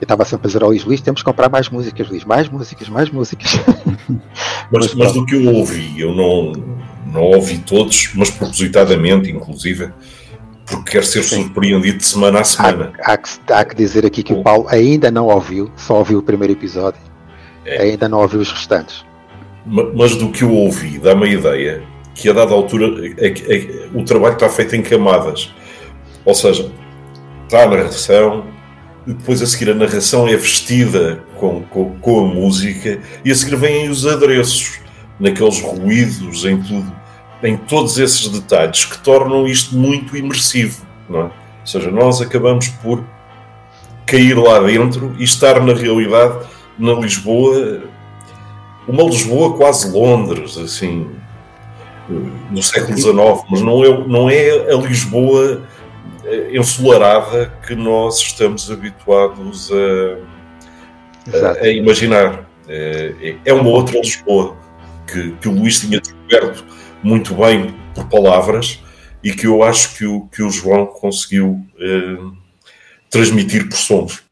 Eu 0.00 0.04
estava 0.04 0.24
sempre 0.24 0.46
a 0.46 0.48
dizer 0.48 0.62
ao 0.62 0.68
Luís, 0.68 0.84
Luís, 0.84 1.00
temos 1.00 1.20
que 1.20 1.24
comprar 1.24 1.48
mais 1.48 1.68
músicas, 1.68 2.08
Luís, 2.08 2.24
mais 2.24 2.48
músicas, 2.48 2.88
mais 2.88 3.10
músicas. 3.10 3.58
mas, 4.70 4.94
mas 4.94 5.12
do 5.12 5.26
que 5.26 5.34
eu 5.34 5.52
ouvi, 5.52 6.00
eu 6.00 6.14
não, 6.14 6.52
não 7.06 7.22
ouvi 7.22 7.58
todos, 7.58 8.12
mas 8.14 8.30
propositadamente, 8.30 9.28
inclusive, 9.28 9.92
porque 10.64 10.92
quero 10.92 11.04
ser 11.04 11.24
Sim. 11.24 11.42
surpreendido 11.42 11.98
de 11.98 12.04
semana 12.04 12.38
a 12.40 12.44
semana. 12.44 12.92
Há, 13.02 13.14
há, 13.14 13.16
que, 13.16 13.30
há 13.52 13.64
que 13.64 13.74
dizer 13.74 14.06
aqui 14.06 14.22
que 14.22 14.32
o 14.32 14.44
Paulo 14.44 14.68
ainda 14.68 15.10
não 15.10 15.26
ouviu, 15.26 15.68
só 15.76 15.98
ouviu 15.98 16.20
o 16.20 16.22
primeiro 16.22 16.52
episódio, 16.52 17.00
é. 17.64 17.82
ainda 17.82 18.08
não 18.08 18.20
ouviu 18.20 18.38
os 18.38 18.52
restantes 18.52 19.07
mas 19.66 20.16
do 20.16 20.30
que 20.30 20.42
eu 20.42 20.52
ouvi, 20.52 20.98
dá-me 20.98 21.26
a 21.26 21.28
ideia 21.28 21.82
que 22.14 22.28
a 22.28 22.32
dada 22.32 22.52
altura 22.52 23.14
é, 23.16 23.28
é, 23.28 23.88
o 23.94 24.02
trabalho 24.02 24.34
está 24.34 24.48
feito 24.48 24.74
em 24.74 24.82
camadas. 24.82 25.52
Ou 26.24 26.34
seja, 26.34 26.70
está 27.44 27.62
a 27.62 27.68
narração, 27.68 28.44
e 29.06 29.12
depois 29.12 29.40
a 29.40 29.46
seguir 29.46 29.70
a 29.70 29.74
narração 29.74 30.26
é 30.28 30.36
vestida 30.36 31.20
com, 31.36 31.62
com, 31.62 31.96
com, 31.98 32.20
a 32.20 32.28
música, 32.28 33.00
e 33.24 33.30
a 33.30 33.34
seguir 33.34 33.56
vêm 33.56 33.88
os 33.88 34.04
adereços, 34.04 34.80
naqueles 35.18 35.60
ruídos, 35.60 36.44
em 36.44 36.60
tudo, 36.60 36.92
em 37.42 37.56
todos 37.56 37.98
esses 37.98 38.28
detalhes 38.28 38.84
que 38.84 38.98
tornam 38.98 39.46
isto 39.46 39.76
muito 39.76 40.16
imersivo. 40.16 40.84
Não 41.08 41.20
é? 41.20 41.24
Ou 41.24 41.66
seja, 41.66 41.90
nós 41.90 42.20
acabamos 42.20 42.68
por 42.68 43.02
cair 44.06 44.36
lá 44.36 44.58
dentro 44.60 45.14
e 45.18 45.24
estar 45.24 45.60
na 45.60 45.72
realidade 45.72 46.46
na 46.78 46.94
Lisboa 46.94 47.82
uma 48.88 49.02
Lisboa 49.04 49.56
quase 49.56 49.90
Londres, 49.90 50.56
assim, 50.56 51.10
no 52.50 52.62
século 52.62 52.96
XIX, 52.96 53.16
mas 53.50 53.60
não 53.60 53.84
é, 53.84 54.08
não 54.08 54.30
é 54.30 54.72
a 54.72 54.76
Lisboa 54.76 55.62
eh, 56.24 56.56
ensolarada 56.56 57.52
que 57.66 57.74
nós 57.74 58.18
estamos 58.18 58.70
habituados 58.70 59.70
a, 59.70 60.16
a, 61.36 61.64
a 61.64 61.68
imaginar. 61.68 62.48
É, 62.70 63.36
é, 63.46 63.52
uma 63.52 63.70
outra 63.70 63.98
Lisboa 63.98 64.54
que, 65.10 65.32
que 65.32 65.48
o 65.48 65.52
Luís 65.52 65.80
tinha 65.80 66.00
descoberto 66.00 66.64
muito 67.02 67.34
bem 67.34 67.74
por 67.94 68.06
palavras 68.08 68.78
e 69.22 69.32
que 69.32 69.46
eu 69.46 69.62
acho 69.62 69.96
que 69.96 70.04
o, 70.04 70.26
que 70.28 70.42
o 70.42 70.50
João 70.50 70.86
conseguiu 70.86 71.64
eh, 71.78 72.18
transmitir 73.10 73.68
por 73.68 73.76
sons. 73.76 74.22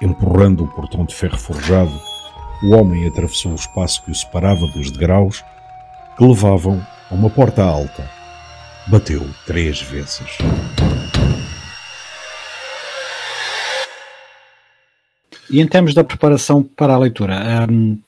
Empurrando 0.00 0.64
o 0.64 0.68
portão 0.68 1.04
de 1.04 1.14
ferro 1.14 1.38
forjado, 1.38 1.92
o 2.62 2.74
homem 2.74 3.06
atravessou 3.06 3.52
o 3.52 3.56
espaço 3.56 4.02
que 4.04 4.10
o 4.10 4.14
separava 4.14 4.66
dos 4.66 4.90
degraus 4.90 5.42
que 6.16 6.24
levavam 6.24 6.84
a 7.10 7.14
uma 7.14 7.30
porta 7.30 7.62
alta. 7.62 8.08
Bateu 8.86 9.26
três 9.46 9.80
vezes. 9.80 10.38
E 15.48 15.60
em 15.60 15.66
termos 15.66 15.94
da 15.94 16.04
preparação 16.04 16.62
para 16.62 16.94
a 16.94 16.98
leitura, 16.98 17.66
um, 17.70 17.98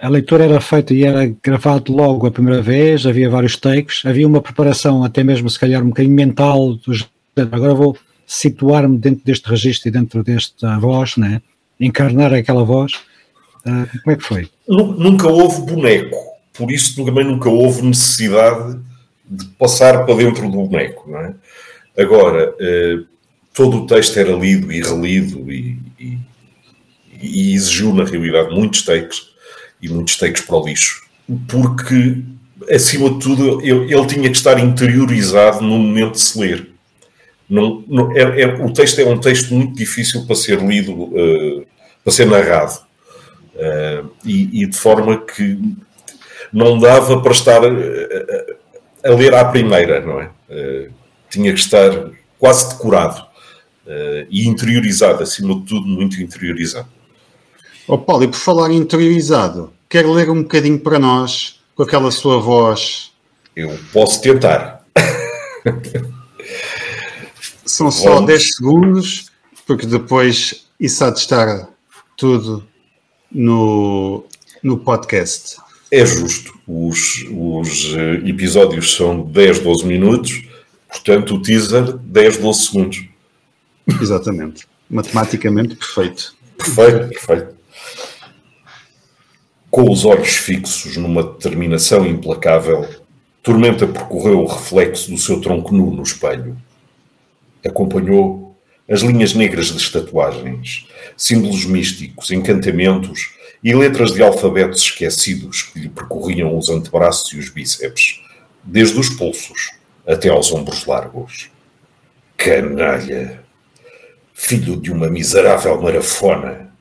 a 0.00 0.08
leitura 0.08 0.44
era 0.44 0.60
feita 0.60 0.94
e 0.94 1.04
era 1.04 1.26
gravado 1.42 1.92
logo 1.92 2.26
a 2.26 2.30
primeira 2.30 2.62
vez, 2.62 3.06
havia 3.06 3.28
vários 3.28 3.56
takes, 3.56 4.04
havia 4.04 4.26
uma 4.26 4.40
preparação 4.40 5.04
até 5.04 5.22
mesmo 5.22 5.48
se 5.50 5.58
calhar 5.58 5.82
um 5.82 5.88
bocadinho 5.88 6.14
mental 6.14 6.74
dos 6.74 7.08
agora 7.36 7.72
vou 7.72 7.96
situar-me 8.26 8.98
dentro 8.98 9.24
deste 9.24 9.48
registro 9.48 9.88
e 9.88 9.92
dentro 9.92 10.24
desta 10.24 10.76
voz, 10.78 11.16
né? 11.16 11.40
encarnar 11.78 12.34
aquela 12.34 12.64
voz 12.64 12.92
ah, 13.68 13.98
como 14.02 14.14
é 14.14 14.16
que 14.16 14.24
foi? 14.24 14.50
Nunca 14.66 15.28
houve 15.28 15.72
boneco, 15.72 16.16
por 16.52 16.70
isso 16.70 17.04
também 17.04 17.24
nunca 17.24 17.48
houve 17.48 17.82
necessidade 17.82 18.80
de 19.24 19.44
passar 19.58 20.04
para 20.04 20.14
dentro 20.14 20.42
do 20.50 20.64
boneco. 20.64 21.10
Não 21.10 21.18
é? 21.18 21.34
Agora, 21.98 22.50
uh, 22.50 23.06
todo 23.52 23.78
o 23.78 23.86
texto 23.86 24.16
era 24.16 24.30
lido 24.32 24.72
e 24.72 24.80
relido 24.80 25.52
e, 25.52 25.78
e, 25.98 26.18
e, 27.20 27.54
exigiu, 27.54 27.92
na 27.92 28.04
realidade, 28.04 28.54
muitos 28.54 28.82
takes 28.82 29.28
e 29.82 29.88
muitos 29.88 30.16
takes 30.16 30.42
para 30.42 30.56
o 30.56 30.64
lixo, 30.64 31.02
porque, 31.48 32.22
acima 32.70 33.10
de 33.10 33.18
tudo, 33.18 33.60
ele, 33.60 33.92
ele 33.92 34.06
tinha 34.06 34.30
que 34.30 34.36
estar 34.36 34.58
interiorizado 34.60 35.60
no 35.60 35.76
momento 35.76 36.12
de 36.12 36.20
se 36.20 36.38
ler. 36.38 36.70
Não, 37.50 37.82
não, 37.88 38.16
é, 38.16 38.42
é, 38.42 38.46
o 38.46 38.72
texto 38.72 39.00
é 39.00 39.06
um 39.06 39.18
texto 39.18 39.52
muito 39.52 39.74
difícil 39.74 40.24
para 40.26 40.36
ser 40.36 40.60
lido, 40.60 40.92
uh, 40.92 41.66
para 42.04 42.12
ser 42.12 42.26
narrado. 42.26 42.87
Uh, 43.58 44.08
e, 44.24 44.62
e, 44.62 44.66
de 44.66 44.76
forma 44.76 45.20
que 45.20 45.58
não 46.52 46.78
dava 46.78 47.20
para 47.20 47.32
estar 47.32 47.60
a, 47.64 47.66
eh, 47.66 48.46
a, 49.04 49.10
a 49.10 49.14
ler 49.16 49.34
à 49.34 49.44
primeira, 49.46 50.00
não 50.00 50.20
é? 50.20 50.30
Uh, 50.48 50.92
tinha 51.28 51.52
que 51.52 51.58
estar 51.58 51.90
quase 52.38 52.76
decorado 52.76 53.20
uh, 53.20 54.26
e 54.30 54.46
interiorizado, 54.46 55.24
acima 55.24 55.56
de 55.56 55.66
tudo, 55.66 55.88
muito 55.88 56.22
interiorizado. 56.22 56.86
Oh, 57.88 57.98
Paulo, 57.98 58.22
e 58.22 58.28
por 58.28 58.36
falar 58.36 58.70
interiorizado, 58.70 59.72
quer 59.88 60.06
ler 60.06 60.30
um 60.30 60.42
bocadinho 60.42 60.78
para 60.78 61.00
nós 61.00 61.60
com 61.74 61.82
aquela 61.82 62.12
sua 62.12 62.38
voz? 62.38 63.10
Eu 63.56 63.76
posso 63.92 64.22
tentar. 64.22 64.84
São 67.66 67.90
só 67.90 68.14
Vamos. 68.14 68.26
10 68.26 68.54
segundos, 68.54 69.32
porque 69.66 69.84
depois 69.84 70.68
isso 70.78 71.04
há 71.04 71.10
de 71.10 71.18
estar 71.18 71.68
tudo 72.16 72.64
no, 73.30 74.24
no 74.62 74.78
podcast. 74.78 75.56
É 75.90 76.04
justo. 76.04 76.52
Os, 76.66 77.24
os 77.30 77.94
eh, 77.94 78.28
episódios 78.28 78.94
são 78.94 79.22
10, 79.22 79.60
12 79.60 79.86
minutos, 79.86 80.44
portanto, 80.88 81.34
o 81.34 81.42
teaser 81.42 81.96
10, 81.96 82.38
12 82.38 82.60
segundos. 82.60 83.04
Exatamente. 84.00 84.66
Matematicamente 84.90 85.76
perfeito. 85.76 86.34
Perfeito, 86.56 87.08
perfeito. 87.08 87.58
Com 89.70 89.90
os 89.90 90.04
olhos 90.04 90.28
fixos 90.28 90.96
numa 90.96 91.22
determinação 91.22 92.06
implacável, 92.06 92.88
Tormenta 93.42 93.86
percorreu 93.86 94.40
o 94.40 94.46
reflexo 94.46 95.10
do 95.10 95.18
seu 95.18 95.40
tronco 95.40 95.74
nu 95.74 95.90
no 95.90 96.02
espelho. 96.02 96.56
Acompanhou 97.64 98.47
as 98.88 99.00
linhas 99.00 99.34
negras 99.34 99.66
de 99.66 99.92
tatuagens, 99.92 100.86
símbolos 101.16 101.64
místicos, 101.66 102.30
encantamentos 102.30 103.34
e 103.62 103.74
letras 103.74 104.12
de 104.12 104.22
alfabetos 104.22 104.82
esquecidos 104.82 105.62
que 105.62 105.80
lhe 105.80 105.88
percorriam 105.88 106.56
os 106.56 106.70
antebraços 106.70 107.32
e 107.32 107.38
os 107.38 107.50
bíceps, 107.50 108.20
desde 108.64 108.98
os 108.98 109.10
pulsos 109.10 109.72
até 110.06 110.30
aos 110.30 110.50
ombros 110.52 110.86
largos. 110.86 111.50
Canalha! 112.36 113.42
Filho 114.32 114.80
de 114.80 114.90
uma 114.90 115.08
miserável 115.08 115.80
marafona! 115.82 116.72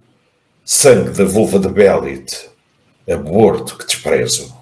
Sangue 0.63 1.09
da 1.09 1.25
vulva 1.25 1.59
de 1.59 1.67
Belit! 1.67 2.47
Aborto 3.09 3.77
que 3.77 3.85
desprezo! 3.85 4.55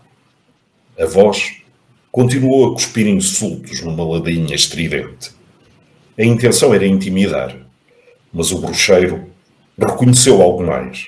A 0.98 1.06
voz 1.06 1.58
continuou 2.12 2.70
a 2.70 2.74
cuspir 2.74 3.06
insultos 3.06 3.82
numa 3.82 4.06
ladainha 4.06 4.56
estridente. 4.56 5.32
A 6.18 6.24
intenção 6.24 6.74
era 6.74 6.86
intimidar, 6.86 7.56
mas 8.32 8.52
o 8.52 8.60
bruxeiro 8.60 9.30
reconheceu 9.78 10.42
algo 10.42 10.66
mais. 10.66 11.08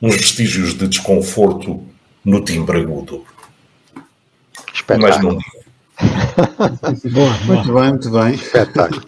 Uns 0.00 0.16
vestígios 0.16 0.74
de 0.74 0.88
desconforto 0.88 1.82
no 2.24 2.42
timbre 2.42 2.80
agudo. 2.80 3.24
Mas 4.98 5.22
não 5.22 5.36
digo. 5.36 5.60
boa, 7.12 7.30
muito 7.44 7.74
bem, 7.74 7.90
muito 7.90 8.10
bem. 8.10 8.34
Espetáculo. 8.34 9.02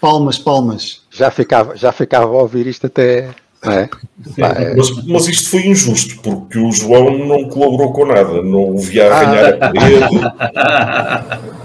Palmas, 0.00 0.38
palmas. 0.38 1.02
Já 1.10 1.30
ficava, 1.30 1.76
já 1.76 1.92
ficava 1.92 2.26
a 2.26 2.42
ouvir 2.42 2.66
isto 2.66 2.86
até. 2.86 3.30
É? 3.62 3.88
É. 4.36 4.74
Mas, 4.76 5.06
mas, 5.06 5.28
isto 5.28 5.48
foi 5.48 5.66
injusto, 5.66 6.20
porque 6.20 6.58
o 6.58 6.70
João 6.70 7.26
não 7.26 7.48
colaborou 7.48 7.92
com 7.94 8.04
nada, 8.04 8.42
não 8.42 8.74
o 8.74 8.78
via 8.78 9.10
arranhar 9.10 9.56
ah. 9.58 9.66
a 9.66 9.72
parede, 9.72 10.20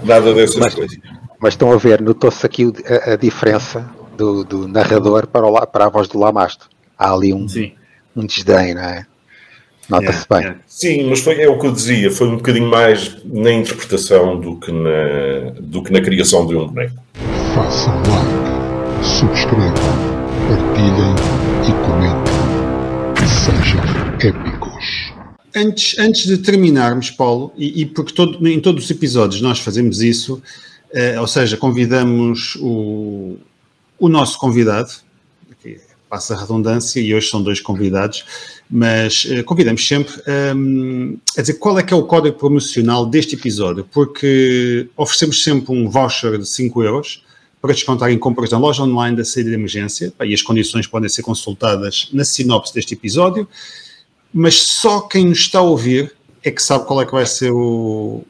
nada 0.08 0.32
dessas 0.32 0.56
mas, 0.56 0.74
coisas. 0.74 0.98
Mas 1.40 1.54
estão 1.54 1.72
a 1.72 1.76
ver, 1.76 2.02
notou-se 2.02 2.44
aqui 2.44 2.70
a, 2.86 3.12
a 3.12 3.16
diferença 3.16 3.88
do, 4.16 4.44
do, 4.44 4.68
narrador 4.68 5.26
para, 5.26 5.46
o, 5.46 5.66
para 5.66 5.86
a 5.86 5.88
voz 5.88 6.06
do 6.06 6.18
Lamasto. 6.18 6.68
Há 6.98 7.14
ali 7.14 7.32
um, 7.32 7.46
um 8.14 8.26
desdém, 8.26 8.74
não 8.74 8.82
é? 8.82 9.06
Nota-se 9.88 10.26
bem. 10.28 10.40
Yeah. 10.40 10.60
Sim, 10.66 11.08
mas 11.08 11.20
foi, 11.20 11.40
é 11.40 11.48
o 11.48 11.58
que 11.58 11.66
eu 11.66 11.72
dizia, 11.72 12.10
foi 12.10 12.28
um 12.28 12.36
bocadinho 12.36 12.68
mais 12.68 13.16
na 13.24 13.50
interpretação 13.50 14.38
do 14.38 14.60
que 14.60 14.70
na, 14.70 15.50
do 15.58 15.82
que 15.82 15.92
na 15.92 16.00
criação 16.00 16.46
de 16.46 16.54
um 16.54 16.68
boneco. 16.68 16.94
Façam 17.54 17.96
like, 17.96 19.04
subscrevam, 19.04 19.72
partilhem 20.46 21.14
e 21.66 21.72
comentem. 21.86 22.40
Sejam 23.26 23.80
épicos. 24.20 25.12
Antes, 25.56 25.98
antes 25.98 26.26
de 26.26 26.38
terminarmos, 26.38 27.10
Paulo, 27.10 27.52
e, 27.56 27.80
e 27.80 27.86
porque 27.86 28.12
todo, 28.12 28.46
em 28.46 28.60
todos 28.60 28.84
os 28.84 28.90
episódios 28.90 29.40
nós 29.40 29.58
fazemos 29.58 30.00
isso, 30.00 30.40
ou 31.20 31.26
seja, 31.26 31.56
convidamos 31.56 32.56
o, 32.60 33.36
o 33.98 34.08
nosso 34.08 34.38
convidado, 34.38 34.90
que 35.62 35.78
passa 36.08 36.34
a 36.34 36.40
redundância, 36.40 37.00
e 37.00 37.14
hoje 37.14 37.28
são 37.28 37.42
dois 37.42 37.60
convidados, 37.60 38.24
mas 38.68 39.24
uh, 39.24 39.44
convidamos 39.44 39.86
sempre 39.86 40.14
um, 40.56 41.16
a 41.36 41.40
dizer 41.40 41.54
qual 41.54 41.78
é 41.78 41.82
que 41.82 41.94
é 41.94 41.96
o 41.96 42.02
código 42.04 42.36
promocional 42.36 43.06
deste 43.06 43.36
episódio, 43.36 43.86
porque 43.92 44.88
oferecemos 44.96 45.44
sempre 45.44 45.72
um 45.72 45.88
voucher 45.88 46.38
de 46.38 46.48
5 46.48 46.82
euros 46.82 47.24
para 47.60 47.74
descontar 47.74 48.10
em 48.10 48.18
compras 48.18 48.50
na 48.50 48.58
loja 48.58 48.82
online 48.82 49.16
da 49.16 49.24
saída 49.24 49.50
de 49.50 49.54
emergência, 49.54 50.12
e 50.22 50.34
as 50.34 50.42
condições 50.42 50.86
podem 50.86 51.08
ser 51.08 51.22
consultadas 51.22 52.08
na 52.12 52.24
sinopse 52.24 52.74
deste 52.74 52.94
episódio, 52.94 53.46
mas 54.32 54.62
só 54.62 55.02
quem 55.02 55.26
nos 55.26 55.40
está 55.40 55.58
a 55.58 55.62
ouvir 55.62 56.12
é 56.42 56.50
que 56.50 56.62
sabe 56.62 56.86
qual 56.86 57.02
é 57.02 57.06
que 57.06 57.12
vai 57.12 57.26
ser 57.26 57.50
o, 57.52 58.24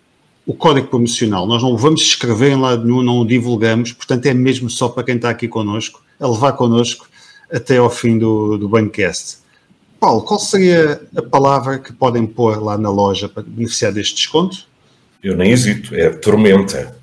o 0.50 0.54
código 0.54 0.88
promocional. 0.88 1.46
Nós 1.46 1.62
não 1.62 1.72
o 1.72 1.78
vamos 1.78 2.00
escrever 2.02 2.50
em 2.50 2.60
lado 2.60 2.84
nenhum, 2.84 3.02
não 3.02 3.20
o 3.20 3.24
divulgamos, 3.24 3.92
portanto 3.92 4.26
é 4.26 4.34
mesmo 4.34 4.68
só 4.68 4.88
para 4.88 5.04
quem 5.04 5.14
está 5.14 5.30
aqui 5.30 5.46
connosco, 5.46 6.02
a 6.18 6.26
levar 6.26 6.54
connosco 6.54 7.08
até 7.52 7.76
ao 7.76 7.88
fim 7.88 8.18
do, 8.18 8.58
do 8.58 8.68
Bancast. 8.68 9.38
Paulo, 10.00 10.22
qual 10.22 10.40
seria 10.40 11.00
a 11.14 11.22
palavra 11.22 11.78
que 11.78 11.92
podem 11.92 12.26
pôr 12.26 12.60
lá 12.60 12.76
na 12.76 12.90
loja 12.90 13.28
para 13.28 13.44
beneficiar 13.44 13.92
deste 13.92 14.16
desconto? 14.16 14.66
Eu 15.22 15.36
nem 15.36 15.52
hesito, 15.52 15.94
é 15.94 16.10
tormenta. 16.10 16.96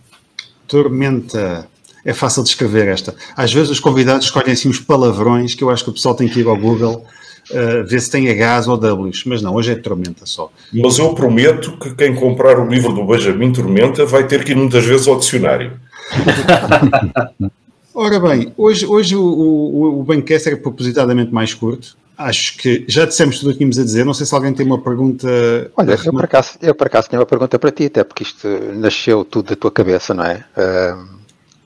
Tormenta. 0.67 1.69
É 2.03 2.13
fácil 2.13 2.43
de 2.43 2.49
escrever 2.49 2.89
esta. 2.89 3.15
Às 3.33 3.53
vezes 3.53 3.69
os 3.69 3.79
convidados 3.79 4.25
escolhem 4.25 4.51
assim 4.51 4.67
uns 4.67 4.81
palavrões 4.81 5.55
que 5.55 5.63
eu 5.63 5.69
acho 5.69 5.85
que 5.85 5.89
o 5.89 5.93
pessoal 5.93 6.15
tem 6.15 6.27
que 6.27 6.41
ir 6.41 6.47
ao 6.47 6.57
Google 6.57 7.05
uh, 7.51 7.85
ver 7.85 8.01
se 8.01 8.09
tem 8.09 8.27
Hs 8.27 8.67
ou 8.67 8.77
Ws, 8.77 9.23
mas 9.25 9.41
não, 9.41 9.55
hoje 9.55 9.71
é 9.71 9.75
Tormenta 9.75 10.25
só. 10.25 10.51
Mas 10.73 10.97
eu 10.97 11.13
prometo 11.13 11.77
que 11.77 11.93
quem 11.95 12.15
comprar 12.15 12.59
o 12.59 12.67
livro 12.67 12.93
do 12.93 13.05
Benjamin 13.05 13.51
Tormenta 13.51 14.05
vai 14.05 14.25
ter 14.27 14.43
que 14.43 14.51
ir 14.51 14.55
muitas 14.55 14.85
vezes 14.85 15.07
ao 15.07 15.17
dicionário. 15.17 15.73
Ora 17.93 18.19
bem, 18.19 18.53
hoje, 18.55 18.85
hoje 18.85 19.15
o, 19.15 19.23
o, 19.23 19.99
o 19.99 20.03
Bancast 20.03 20.47
era 20.47 20.57
propositadamente 20.57 21.33
mais 21.33 21.53
curto. 21.53 21.97
Acho 22.15 22.57
que 22.57 22.85
já 22.87 23.05
dissemos 23.05 23.39
tudo 23.39 23.49
o 23.49 23.51
que 23.53 23.57
tínhamos 23.57 23.79
a 23.79 23.83
dizer. 23.83 24.05
Não 24.05 24.13
sei 24.13 24.25
se 24.25 24.35
alguém 24.35 24.53
tem 24.53 24.65
uma 24.65 24.79
pergunta. 24.79 25.27
Olha, 25.75 25.99
eu 26.03 26.11
por, 26.11 26.23
acaso, 26.23 26.57
eu 26.61 26.75
por 26.75 26.87
acaso 26.87 27.09
tinha 27.09 27.19
uma 27.19 27.25
pergunta 27.25 27.57
para 27.57 27.71
ti, 27.71 27.85
até 27.85 28.03
porque 28.03 28.23
isto 28.23 28.47
nasceu 28.75 29.25
tudo 29.25 29.49
da 29.49 29.55
tua 29.55 29.71
cabeça, 29.71 30.13
não 30.13 30.23
é? 30.25 30.43
Uh, 30.55 31.07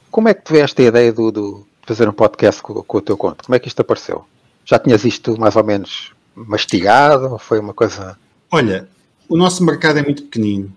como 0.10 0.28
é 0.28 0.34
que 0.34 0.44
tu 0.44 0.56
esta 0.56 0.82
ideia 0.82 1.12
do, 1.12 1.32
do 1.32 1.68
fazer 1.86 2.08
um 2.08 2.14
podcast 2.14 2.62
com, 2.62 2.76
com, 2.84 2.98
o 2.98 3.02
teu 3.02 3.18
conto? 3.18 3.46
Como 3.46 3.56
é 3.56 3.60
que 3.60 3.68
isto 3.68 3.82
apareceu? 3.82 4.26
Já 4.66 4.80
tinhas 4.80 5.04
isto 5.06 5.40
mais 5.40 5.56
ou 5.56 5.64
menos 5.64 6.12
mastigado? 6.36 7.34
Ou 7.34 7.40
foi 7.40 7.60
uma 7.60 7.74
coisa. 7.74 8.18
Olha, 8.50 8.88
o 9.28 9.38
nosso 9.38 9.64
mercado 9.64 10.00
é 10.00 10.04
muito 10.04 10.24
pequenino. 10.24 10.72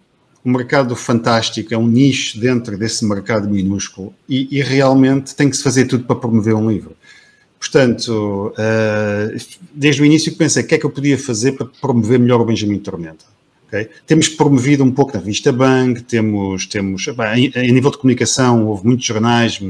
O 0.45 0.51
mercado 0.51 0.95
fantástico 0.95 1.73
é 1.73 1.79
um 1.79 1.87
nicho 1.87 2.39
dentro 2.39 2.77
desse 2.77 3.05
mercado 3.05 3.49
minúsculo 3.49 4.15
e, 4.29 4.59
e 4.59 4.63
realmente 4.63 5.35
tem 5.35 5.49
que 5.49 5.57
se 5.57 5.63
fazer 5.63 5.87
tudo 5.87 6.05
para 6.05 6.17
promover 6.17 6.55
um 6.55 6.71
livro. 6.71 6.95
Portanto, 7.59 8.53
uh, 8.53 9.61
desde 9.73 10.03
o 10.03 10.05
início 10.05 10.37
pensei 10.37 10.63
o 10.63 10.67
que 10.67 10.75
é 10.75 10.79
que 10.79 10.85
eu 10.85 10.91
podia 10.91 11.17
fazer 11.17 11.53
para 11.53 11.67
promover 11.81 12.19
melhor 12.19 12.41
o 12.41 12.45
Benjamin 12.45 12.79
Tormenta. 12.79 13.25
Okay? 13.75 13.91
Temos 14.07 14.29
promovido 14.29 14.85
um 14.85 14.93
pouco 14.93 15.13
na 15.13 15.19
revista 15.19 15.53
Bang, 15.53 16.01
temos, 16.03 16.67
temos 16.67 17.05
bem, 17.07 17.53
a 17.57 17.61
nível 17.61 17.91
de 17.91 17.99
comunicação, 17.99 18.69
houve 18.69 18.87
muitos 18.87 19.05
jornais, 19.05 19.61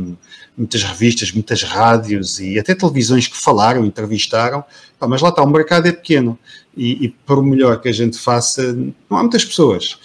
muitas 0.57 0.83
revistas, 0.83 1.33
muitas 1.33 1.62
rádios 1.62 2.38
e 2.38 2.59
até 2.59 2.75
televisões 2.75 3.27
que 3.27 3.37
falaram, 3.37 3.85
entrevistaram, 3.85 4.62
mas 5.01 5.23
lá 5.23 5.31
está, 5.31 5.43
o 5.43 5.51
mercado 5.51 5.88
é 5.88 5.93
pequeno 5.93 6.38
e, 6.77 7.07
e 7.07 7.09
por 7.09 7.43
melhor 7.43 7.81
que 7.81 7.88
a 7.88 7.93
gente 7.93 8.19
faça, 8.19 8.75
não 9.09 9.17
há 9.17 9.23
muitas 9.23 9.45
pessoas. 9.45 9.99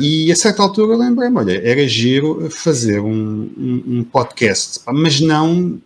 E 0.00 0.30
a 0.30 0.36
certa 0.36 0.62
altura 0.62 0.96
lembrei-me, 0.96 1.36
olha, 1.38 1.60
era 1.64 1.86
giro 1.86 2.48
fazer 2.50 3.00
um, 3.00 3.50
um, 3.56 3.82
um 3.86 4.04
podcast, 4.04 4.80
mas 4.92 5.20
não 5.20 5.80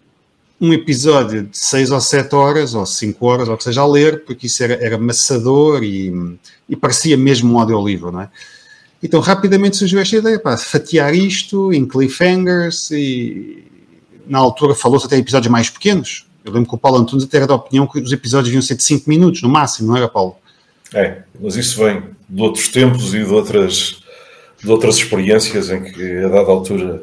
um 0.61 0.73
episódio 0.73 1.45
de 1.45 1.57
6 1.57 1.91
ou 1.91 2.01
7 2.01 2.35
horas, 2.35 2.75
ou 2.75 2.85
5 2.85 3.27
horas, 3.27 3.49
ou 3.49 3.57
que 3.57 3.65
seja, 3.65 3.81
a 3.81 3.87
ler, 3.87 4.25
porque 4.25 4.47
isso 4.47 4.63
era, 4.63 4.75
era 4.75 4.99
maçador 4.99 5.83
e, 5.83 6.13
e 6.69 6.77
parecia 6.77 7.17
mesmo 7.17 7.55
um 7.55 7.59
audiolivro, 7.59 8.13
não 8.13 8.21
é? 8.21 8.29
Então, 9.03 9.21
rapidamente 9.21 9.79
surgiu 9.79 9.99
esta 9.99 10.17
ideia, 10.17 10.39
pá, 10.39 10.57
fatiar 10.59 11.15
isto 11.15 11.73
em 11.73 11.87
cliffhangers 11.87 12.91
e 12.91 13.65
na 14.27 14.39
altura 14.39 14.75
falou-se 14.75 15.07
até 15.07 15.17
episódios 15.17 15.51
mais 15.51 15.71
pequenos. 15.71 16.27
Eu 16.45 16.53
lembro 16.53 16.69
que 16.69 16.75
o 16.75 16.79
Paulo 16.79 16.99
Antunes 16.99 17.25
até 17.25 17.39
era 17.39 17.47
da 17.47 17.55
opinião 17.55 17.87
que 17.87 17.99
os 17.99 18.13
episódios 18.13 18.49
deviam 18.49 18.63
ser 18.63 18.75
de 18.75 18.83
5 18.83 19.09
minutos, 19.09 19.41
no 19.41 19.49
máximo, 19.49 19.89
não 19.89 19.97
era, 19.97 20.09
Paulo? 20.09 20.37
É, 20.93 21.23
mas 21.41 21.57
isso 21.57 21.83
vem 21.83 22.03
de 22.29 22.43
outros 22.43 22.69
tempos 22.69 23.15
e 23.15 23.25
de 23.25 23.33
outras, 23.33 24.03
de 24.63 24.71
outras 24.71 24.97
experiências 24.97 25.71
em 25.71 25.83
que, 25.83 26.19
a 26.19 26.29
dada 26.29 26.51
altura, 26.51 27.03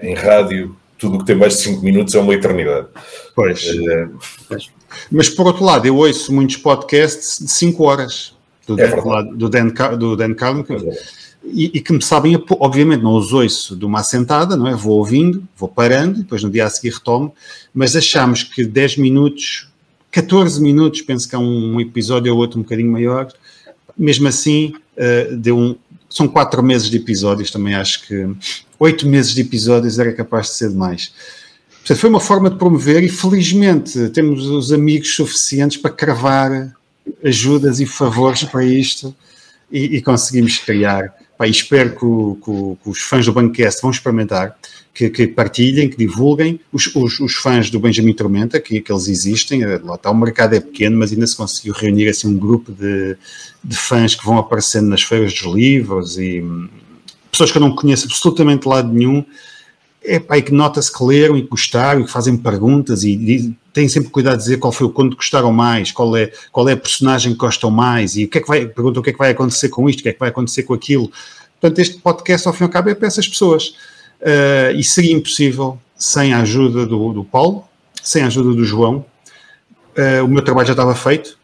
em 0.00 0.14
rádio, 0.14 0.76
tudo 0.98 1.16
o 1.16 1.18
que 1.20 1.26
tem 1.26 1.36
mais 1.36 1.54
de 1.54 1.60
5 1.60 1.82
minutos 1.82 2.14
é 2.14 2.20
uma 2.20 2.34
eternidade. 2.34 2.88
Pois. 3.34 3.64
É... 3.64 4.08
Mas 5.10 5.28
por 5.28 5.46
outro 5.46 5.64
lado, 5.64 5.86
eu 5.86 5.96
ouço 5.96 6.32
muitos 6.32 6.56
podcasts 6.56 7.38
de 7.38 7.50
5 7.50 7.84
horas 7.84 8.34
do, 8.66 8.80
é 8.80 8.88
Dan, 8.88 9.24
do 9.34 9.48
Dan, 9.48 9.68
do 9.96 10.16
Dan 10.16 10.34
Carlin, 10.34 10.64
é 10.68 11.26
e, 11.44 11.70
e, 11.74 11.80
que 11.80 11.92
me 11.92 12.02
sabem, 12.02 12.42
obviamente 12.58 13.02
não 13.02 13.14
os 13.14 13.32
ouço 13.32 13.76
de 13.76 13.84
uma 13.84 14.00
assentada, 14.00 14.56
não 14.56 14.66
é? 14.66 14.74
Vou 14.74 14.98
ouvindo, 14.98 15.46
vou 15.56 15.68
parando, 15.68 16.18
depois 16.18 16.42
no 16.42 16.50
dia 16.50 16.64
a 16.64 16.70
seguir 16.70 16.94
retomo, 16.94 17.32
mas 17.72 17.94
achamos 17.94 18.42
que 18.42 18.64
10 18.64 18.96
minutos, 18.96 19.68
14 20.10 20.60
minutos, 20.60 21.02
penso 21.02 21.28
que 21.28 21.36
é 21.36 21.38
um 21.38 21.80
episódio 21.80 22.32
ou 22.32 22.38
outro 22.40 22.58
um 22.58 22.62
bocadinho 22.62 22.90
maior, 22.90 23.28
mesmo 23.96 24.26
assim, 24.26 24.74
uh, 24.96 25.36
deu 25.36 25.56
um, 25.56 25.76
são 26.16 26.26
4 26.26 26.62
meses 26.62 26.88
de 26.88 26.96
episódios, 26.96 27.50
também 27.50 27.74
acho 27.74 28.06
que 28.06 28.26
oito 28.78 29.06
meses 29.06 29.34
de 29.34 29.42
episódios 29.42 29.98
era 29.98 30.12
capaz 30.12 30.46
de 30.46 30.54
ser 30.54 30.70
demais. 30.70 31.12
Portanto, 31.78 31.98
foi 31.98 32.10
uma 32.10 32.20
forma 32.20 32.50
de 32.50 32.56
promover 32.56 33.04
e 33.04 33.08
felizmente 33.08 34.08
temos 34.08 34.46
os 34.46 34.72
amigos 34.72 35.14
suficientes 35.14 35.76
para 35.76 35.90
cravar 35.90 36.74
ajudas 37.24 37.80
e 37.80 37.86
favores 37.86 38.42
para 38.44 38.64
isto 38.64 39.14
e, 39.70 39.96
e 39.96 40.02
conseguimos 40.02 40.58
criar. 40.58 41.14
Pá, 41.36 41.46
espero 41.46 41.90
que, 41.90 42.44
que, 42.44 42.76
que, 42.82 42.90
os 42.90 43.00
fãs 43.00 43.26
do 43.26 43.32
Bancast 43.32 43.82
vão 43.82 43.90
experimentar, 43.90 44.56
que, 44.94 45.10
que 45.10 45.26
partilhem, 45.26 45.88
que 45.90 45.96
divulguem. 45.96 46.58
Os, 46.72 46.86
os, 46.94 47.20
os, 47.20 47.34
fãs 47.34 47.68
do 47.68 47.78
Benjamin 47.78 48.14
Tormenta, 48.14 48.58
que, 48.58 48.80
que 48.80 48.90
eles 48.90 49.06
existem, 49.06 49.62
eh, 49.62 49.78
lá 49.84 49.96
está, 49.96 50.10
o 50.10 50.16
mercado 50.16 50.54
é 50.54 50.60
pequeno, 50.60 50.96
mas 50.96 51.12
ainda 51.12 51.26
se 51.26 51.36
conseguiu 51.36 51.74
reunir 51.74 52.08
assim 52.08 52.28
um 52.28 52.38
grupo 52.38 52.72
de, 52.72 53.16
de 53.62 53.76
fãs 53.76 54.14
que 54.14 54.24
vão 54.24 54.38
aparecendo 54.38 54.88
nas 54.88 55.02
feiras 55.02 55.34
dos 55.34 55.54
livros 55.54 56.18
e 56.18 56.42
pessoas 57.30 57.52
que 57.52 57.58
eu 57.58 57.62
não 57.62 57.74
conheço 57.74 58.06
absolutamente 58.06 58.66
lado 58.66 58.90
nenhum, 58.90 59.22
é 60.02 60.18
pá, 60.18 60.40
que 60.40 60.52
nota-se 60.52 60.90
que 60.90 61.04
leram 61.04 61.36
e 61.36 61.42
gostaram 61.42 62.00
e 62.00 62.04
que 62.04 62.10
fazem 62.10 62.36
perguntas 62.36 63.04
e, 63.04 63.10
e 63.10 63.56
têm 63.76 63.88
sempre 63.88 64.08
cuidado 64.08 64.38
de 64.38 64.44
dizer 64.44 64.56
qual 64.56 64.72
foi 64.72 64.86
o 64.86 64.90
conto 64.90 65.10
que 65.10 65.16
gostaram 65.16 65.52
mais, 65.52 65.92
qual 65.92 66.16
é, 66.16 66.32
qual 66.50 66.66
é 66.66 66.72
a 66.72 66.76
personagem 66.78 67.32
que 67.32 67.38
gostam 67.38 67.70
mais 67.70 68.16
e 68.16 68.24
o 68.24 68.28
que 68.28 68.38
é 68.38 68.40
que 68.40 68.48
vai, 68.48 68.66
perguntam 68.66 69.00
o 69.00 69.04
que 69.04 69.10
é 69.10 69.12
que 69.12 69.18
vai 69.18 69.30
acontecer 69.32 69.68
com 69.68 69.86
isto, 69.86 70.00
o 70.00 70.02
que 70.02 70.08
é 70.08 70.12
que 70.14 70.18
vai 70.18 70.30
acontecer 70.30 70.62
com 70.62 70.72
aquilo. 70.72 71.12
Portanto, 71.60 71.78
este 71.78 71.98
podcast, 71.98 72.48
ao 72.48 72.54
fim 72.54 72.64
e 72.64 72.66
ao 72.66 72.70
cabo, 72.70 72.88
é 72.88 72.94
para 72.94 73.06
essas 73.06 73.28
pessoas. 73.28 73.74
Uh, 74.18 74.72
e 74.74 74.82
seria 74.82 75.12
impossível 75.12 75.78
sem 75.94 76.32
a 76.32 76.40
ajuda 76.40 76.86
do, 76.86 77.12
do 77.12 77.22
Paulo, 77.22 77.64
sem 78.02 78.22
a 78.22 78.28
ajuda 78.28 78.54
do 78.54 78.64
João. 78.64 79.04
Uh, 79.94 80.24
o 80.24 80.28
meu 80.28 80.42
trabalho 80.42 80.66
já 80.66 80.72
estava 80.72 80.94
feito, 80.94 81.38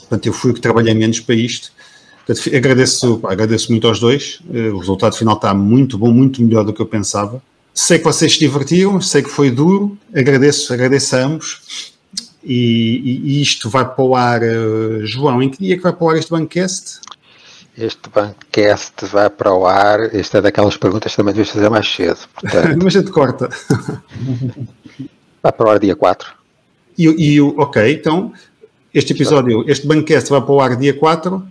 portanto, 0.00 0.26
eu 0.26 0.32
fui 0.32 0.50
o 0.50 0.54
que 0.54 0.60
trabalhei 0.60 0.92
menos 0.92 1.20
para 1.20 1.36
isto. 1.36 1.70
Portanto, 2.26 2.56
agradeço, 2.56 3.20
agradeço 3.24 3.70
muito 3.70 3.86
aos 3.86 4.00
dois. 4.00 4.40
Uh, 4.48 4.74
o 4.74 4.78
resultado 4.78 5.14
final 5.14 5.36
está 5.36 5.54
muito 5.54 5.96
bom, 5.96 6.10
muito 6.10 6.42
melhor 6.42 6.64
do 6.64 6.72
que 6.72 6.82
eu 6.82 6.86
pensava. 6.86 7.40
Sei 7.74 7.98
que 7.98 8.04
vocês 8.04 8.32
se 8.32 8.38
divertiram, 8.38 9.00
sei 9.00 9.20
que 9.20 9.28
foi 9.28 9.50
duro, 9.50 9.98
agradeço, 10.14 10.72
agradeço 10.72 11.16
a 11.16 11.18
ambos. 11.18 11.92
E, 12.42 13.20
e, 13.24 13.42
isto 13.42 13.68
vai 13.68 13.84
para 13.84 14.04
o 14.04 14.14
ar, 14.14 14.42
uh, 14.42 15.04
João, 15.04 15.42
em 15.42 15.50
que 15.50 15.58
dia 15.58 15.74
é 15.74 15.76
que 15.76 15.82
vai 15.82 15.92
para 15.92 16.04
o 16.04 16.10
ar 16.10 16.16
este 16.16 16.30
Bancast? 16.30 17.00
Este 17.76 18.08
Bancast 18.08 19.06
vai 19.10 19.28
para 19.28 19.52
o 19.52 19.66
ar. 19.66 20.14
Esta 20.14 20.38
é 20.38 20.40
daquelas 20.42 20.76
perguntas 20.76 21.10
que 21.10 21.16
também 21.16 21.34
deves 21.34 21.50
fazer 21.50 21.68
mais 21.68 21.88
cedo. 21.88 22.18
Portanto... 22.32 22.78
Mas 22.84 22.94
a 22.94 23.00
gente 23.00 23.10
corta. 23.10 23.48
vai 25.42 25.52
para 25.52 25.66
o 25.66 25.70
ar 25.70 25.78
dia 25.80 25.96
4. 25.96 26.32
E, 26.96 27.06
e 27.06 27.40
ok, 27.40 27.92
então 27.92 28.32
este 28.92 29.12
episódio, 29.12 29.68
este 29.68 29.86
Bancast 29.86 30.30
vai 30.30 30.40
para 30.40 30.52
o 30.52 30.60
ar 30.60 30.76
dia 30.76 30.94
4 30.94 31.44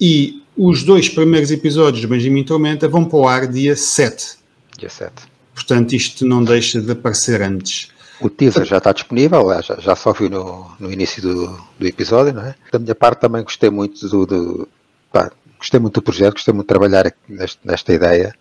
e 0.00 0.42
os 0.56 0.82
dois 0.82 1.10
primeiros 1.10 1.50
episódios 1.50 2.00
de 2.00 2.06
Benjamin 2.06 2.44
Tormenta 2.44 2.88
vão 2.88 3.04
para 3.04 3.18
o 3.18 3.28
ar 3.28 3.46
dia 3.46 3.76
7. 3.76 4.38
Dia 4.78 4.88
7. 4.88 5.35
Portanto, 5.56 5.94
isto 5.94 6.26
não 6.26 6.44
deixa 6.44 6.82
de 6.82 6.92
aparecer 6.92 7.40
antes. 7.40 7.88
O 8.20 8.28
teaser 8.28 8.66
já 8.66 8.76
está 8.76 8.92
disponível, 8.92 9.48
já, 9.62 9.76
já 9.76 9.96
só 9.96 10.12
vi 10.12 10.28
no, 10.28 10.70
no 10.78 10.92
início 10.92 11.22
do, 11.22 11.58
do 11.78 11.86
episódio, 11.86 12.34
não 12.34 12.42
é? 12.42 12.54
Da 12.70 12.78
minha 12.78 12.94
parte 12.94 13.20
também 13.20 13.42
gostei 13.42 13.70
muito 13.70 14.06
do, 14.06 14.26
do 14.26 14.68
pá, 15.10 15.32
gostei 15.58 15.80
muito 15.80 15.94
do 15.94 16.02
projeto, 16.02 16.34
gostei 16.34 16.52
muito 16.52 16.66
de 16.66 16.68
trabalhar 16.68 17.10
neste, 17.26 17.58
nesta 17.64 17.90
ideia. 17.90 18.34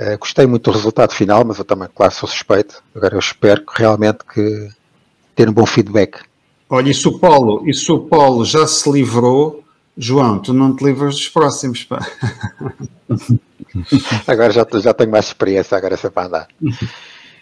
Uh, 0.00 0.18
gostei 0.18 0.44
muito 0.44 0.68
do 0.70 0.76
resultado 0.76 1.12
final, 1.12 1.44
mas 1.44 1.58
eu 1.58 1.64
também, 1.64 1.88
claro, 1.94 2.12
sou 2.12 2.28
suspeito. 2.28 2.82
Agora 2.94 3.14
eu 3.14 3.20
espero 3.20 3.64
que 3.64 3.80
realmente 3.80 4.18
que 4.34 4.70
ter 5.36 5.48
um 5.48 5.52
bom 5.52 5.66
feedback. 5.66 6.18
Olha, 6.68 6.92
se 6.92 7.06
o 7.06 7.16
Paulo, 7.16 7.64
se 7.72 7.92
o 7.92 8.00
Paulo 8.00 8.44
já 8.44 8.66
se 8.66 8.90
livrou, 8.90 9.62
João, 9.96 10.38
tu 10.38 10.52
não 10.52 10.74
te 10.74 10.84
livras 10.84 11.14
dos 11.16 11.28
próximos, 11.28 11.84
pá. 11.84 12.06
agora 14.26 14.52
já, 14.52 14.66
já 14.80 14.94
tenho 14.94 15.10
mais 15.10 15.26
experiência, 15.26 15.76
agora 15.76 15.94
é 15.94 15.96
sempre 15.96 16.20
a 16.20 16.26
andar. 16.26 16.48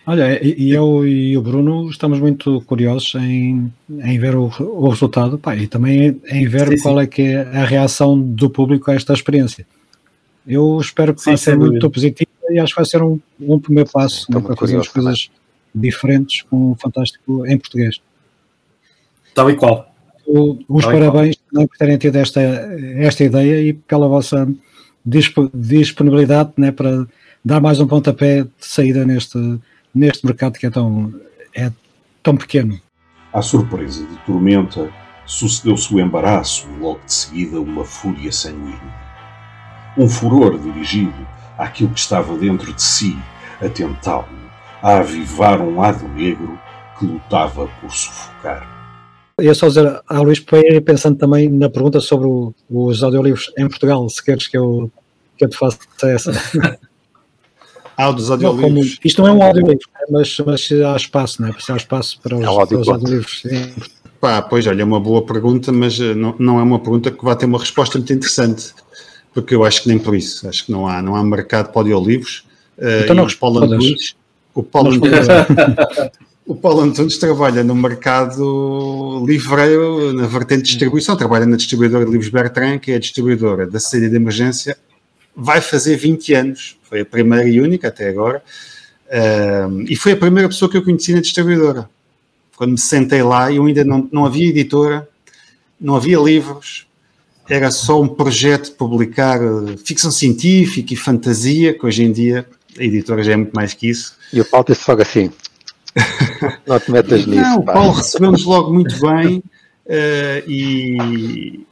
Olha, 0.06 0.42
e 0.42 0.70
eu 0.70 1.06
e 1.06 1.36
o 1.36 1.42
Bruno 1.42 1.88
estamos 1.90 2.18
muito 2.18 2.62
curiosos 2.62 3.14
em, 3.16 3.70
em 3.90 4.18
ver 4.18 4.34
o, 4.36 4.50
o 4.58 4.88
resultado 4.88 5.38
pá, 5.38 5.54
e 5.54 5.66
também 5.66 6.18
em 6.30 6.48
ver 6.48 6.68
sim, 6.68 6.82
qual 6.82 6.96
sim. 6.96 7.02
é 7.02 7.06
que 7.06 7.22
é 7.22 7.42
a 7.42 7.64
reação 7.64 8.18
do 8.18 8.48
público 8.48 8.90
a 8.90 8.94
esta 8.94 9.12
experiência. 9.12 9.66
Eu 10.46 10.80
espero 10.80 11.14
que 11.14 11.20
sim, 11.20 11.30
vai 11.30 11.36
ser 11.36 11.58
muito 11.58 11.90
positiva 11.90 12.30
e 12.48 12.58
acho 12.58 12.72
que 12.72 12.80
vai 12.80 12.86
ser 12.86 13.02
um, 13.02 13.20
um 13.38 13.60
primeiro 13.60 13.90
passo 13.90 14.32
né, 14.32 14.40
para 14.40 14.56
fazer 14.56 14.78
as 14.78 14.88
coisas 14.88 15.26
também. 15.26 15.90
diferentes 15.90 16.40
com 16.42 16.72
o 16.72 16.74
Fantástico 16.74 17.46
em 17.46 17.58
português. 17.58 18.00
Tal 19.34 19.50
e 19.50 19.56
qual. 19.56 19.87
Os 20.68 20.84
Tal 20.84 20.92
parabéns 20.92 21.36
por 21.52 21.68
terem 21.78 21.96
tido 21.96 22.16
esta, 22.16 22.40
esta 22.40 23.24
ideia 23.24 23.62
e 23.62 23.72
pela 23.72 24.06
vossa 24.06 24.46
disponibilidade 25.04 26.52
né, 26.56 26.70
para 26.70 27.06
dar 27.42 27.60
mais 27.60 27.80
um 27.80 27.86
pontapé 27.86 28.42
de 28.42 28.50
saída 28.60 29.06
neste 29.06 29.38
neste 29.94 30.24
mercado 30.24 30.58
que 30.58 30.66
é 30.66 30.70
tão, 30.70 31.12
é 31.54 31.72
tão 32.22 32.36
pequeno. 32.36 32.78
À 33.32 33.42
surpresa 33.42 34.06
de 34.06 34.16
Tormenta, 34.18 34.90
sucedeu-se 35.26 35.92
o 35.92 36.00
embaraço 36.00 36.68
e 36.68 36.80
logo 36.80 37.00
de 37.04 37.12
seguida 37.12 37.60
uma 37.60 37.84
fúria 37.84 38.32
sanguínea. 38.32 39.08
Um 39.96 40.08
furor 40.08 40.58
dirigido 40.58 41.26
àquilo 41.58 41.90
que 41.90 42.00
estava 42.00 42.36
dentro 42.36 42.72
de 42.72 42.82
si, 42.82 43.16
a 43.60 43.68
tentá-lo, 43.68 44.28
a 44.80 44.98
avivar 44.98 45.60
um 45.60 45.76
lado 45.76 46.06
negro 46.08 46.58
que 46.98 47.04
lutava 47.04 47.66
por 47.80 47.90
sufocar. 47.90 48.77
Eu 49.38 49.54
só 49.54 49.68
dizer 49.68 50.00
a 50.06 50.20
Luís 50.20 50.40
Pereira, 50.40 50.80
pensando 50.80 51.16
também 51.16 51.48
na 51.48 51.70
pergunta 51.70 52.00
sobre 52.00 52.26
o, 52.26 52.52
os 52.68 53.02
audiolivros 53.02 53.52
em 53.56 53.68
Portugal, 53.68 54.08
se 54.08 54.22
queres 54.22 54.48
que 54.48 54.58
eu, 54.58 54.90
que 55.36 55.44
eu 55.44 55.48
te 55.48 55.56
faça 55.56 55.78
essa. 56.02 56.32
Ah, 58.00 58.12
dos 58.12 58.30
audiolivros. 58.30 58.94
Como, 58.94 59.00
isto 59.04 59.22
não 59.22 59.28
é 59.28 59.32
um 59.32 59.42
audiolivro, 59.42 59.88
mas, 60.08 60.38
mas 60.46 60.68
há 60.70 60.94
espaço, 60.94 61.42
não 61.42 61.48
é? 61.48 61.54
Há 61.68 61.76
espaço 61.76 62.20
para 62.22 62.36
os, 62.36 62.42
é 62.42 62.66
para 62.66 62.78
os 62.78 62.88
audiolivros. 62.88 63.42
Pá, 64.20 64.40
pois 64.40 64.68
olha, 64.68 64.82
é 64.82 64.84
uma 64.84 65.00
boa 65.00 65.26
pergunta, 65.26 65.72
mas 65.72 65.98
eh, 65.98 66.14
não, 66.14 66.32
não 66.38 66.60
é 66.60 66.62
uma 66.62 66.78
pergunta 66.78 67.10
que 67.10 67.24
vai 67.24 67.34
ter 67.34 67.46
uma 67.46 67.58
resposta 67.58 67.98
muito 67.98 68.12
interessante, 68.12 68.72
porque 69.34 69.52
eu 69.52 69.64
acho 69.64 69.82
que 69.82 69.88
nem 69.88 69.98
por 69.98 70.14
isso. 70.14 70.48
Acho 70.48 70.66
que 70.66 70.70
não 70.70 70.86
há, 70.86 71.02
não 71.02 71.16
há 71.16 71.24
mercado 71.24 71.72
para 71.72 71.80
audiolivros. 71.80 72.44
Eh, 72.78 73.00
então 73.02 73.14
uh, 73.14 73.16
não 73.16 73.24
os 73.24 73.34
Paulo 73.34 73.64
Antunes, 73.64 74.14
o 74.54 74.62
Paulo 74.62 74.92
Antunes, 74.92 75.26
o 76.48 76.56
Paulo 76.56 76.80
Antunes 76.80 77.18
trabalha 77.18 77.62
no 77.62 77.74
mercado 77.74 79.24
livreiro, 79.24 80.12
na 80.12 80.26
vertente 80.26 80.62
de 80.62 80.68
distribuição, 80.70 81.16
trabalha 81.16 81.46
na 81.46 81.56
distribuidora 81.56 82.04
de 82.04 82.10
livros 82.10 82.30
Bertrand, 82.30 82.78
que 82.78 82.90
é 82.90 82.96
a 82.96 82.98
distribuidora 82.98 83.66
da 83.66 83.78
saída 83.78 84.08
de 84.08 84.16
emergência 84.16 84.76
vai 85.38 85.60
fazer 85.60 85.96
20 85.96 86.34
anos. 86.34 86.76
Foi 86.82 87.00
a 87.00 87.04
primeira 87.04 87.48
e 87.48 87.60
única 87.60 87.88
até 87.88 88.08
agora. 88.08 88.42
Uh, 89.06 89.84
e 89.88 89.94
foi 89.94 90.12
a 90.12 90.16
primeira 90.16 90.48
pessoa 90.48 90.68
que 90.68 90.76
eu 90.76 90.82
conheci 90.82 91.14
na 91.14 91.20
distribuidora. 91.20 91.88
Quando 92.56 92.72
me 92.72 92.78
sentei 92.78 93.22
lá, 93.22 93.52
eu 93.52 93.64
ainda 93.64 93.84
não, 93.84 94.08
não 94.10 94.26
havia 94.26 94.48
editora, 94.48 95.08
não 95.80 95.94
havia 95.94 96.18
livros, 96.18 96.88
era 97.48 97.70
só 97.70 98.02
um 98.02 98.08
projeto 98.08 98.64
de 98.64 98.70
publicar 98.72 99.40
uh, 99.40 99.78
ficção 99.78 100.10
científica 100.10 100.92
e 100.92 100.96
fantasia, 100.96 101.72
que 101.72 101.86
hoje 101.86 102.02
em 102.02 102.10
dia 102.10 102.44
a 102.76 102.82
editora 102.82 103.22
já 103.22 103.32
é 103.32 103.36
muito 103.36 103.52
mais 103.52 103.72
que 103.72 103.88
isso. 103.88 104.16
E 104.32 104.40
o 104.40 104.44
Paulo 104.44 104.66
disse 104.68 104.84
logo 104.88 105.00
assim: 105.00 105.30
não 106.66 106.80
te 106.80 106.90
metas 106.90 107.26
nisso. 107.26 107.40
Não, 107.40 107.58
o 107.58 107.64
Paulo 107.64 107.92
recebeu-nos 107.92 108.44
logo 108.44 108.72
muito 108.72 108.98
bem 109.00 109.38
uh, 109.86 110.48
e, 110.48 111.66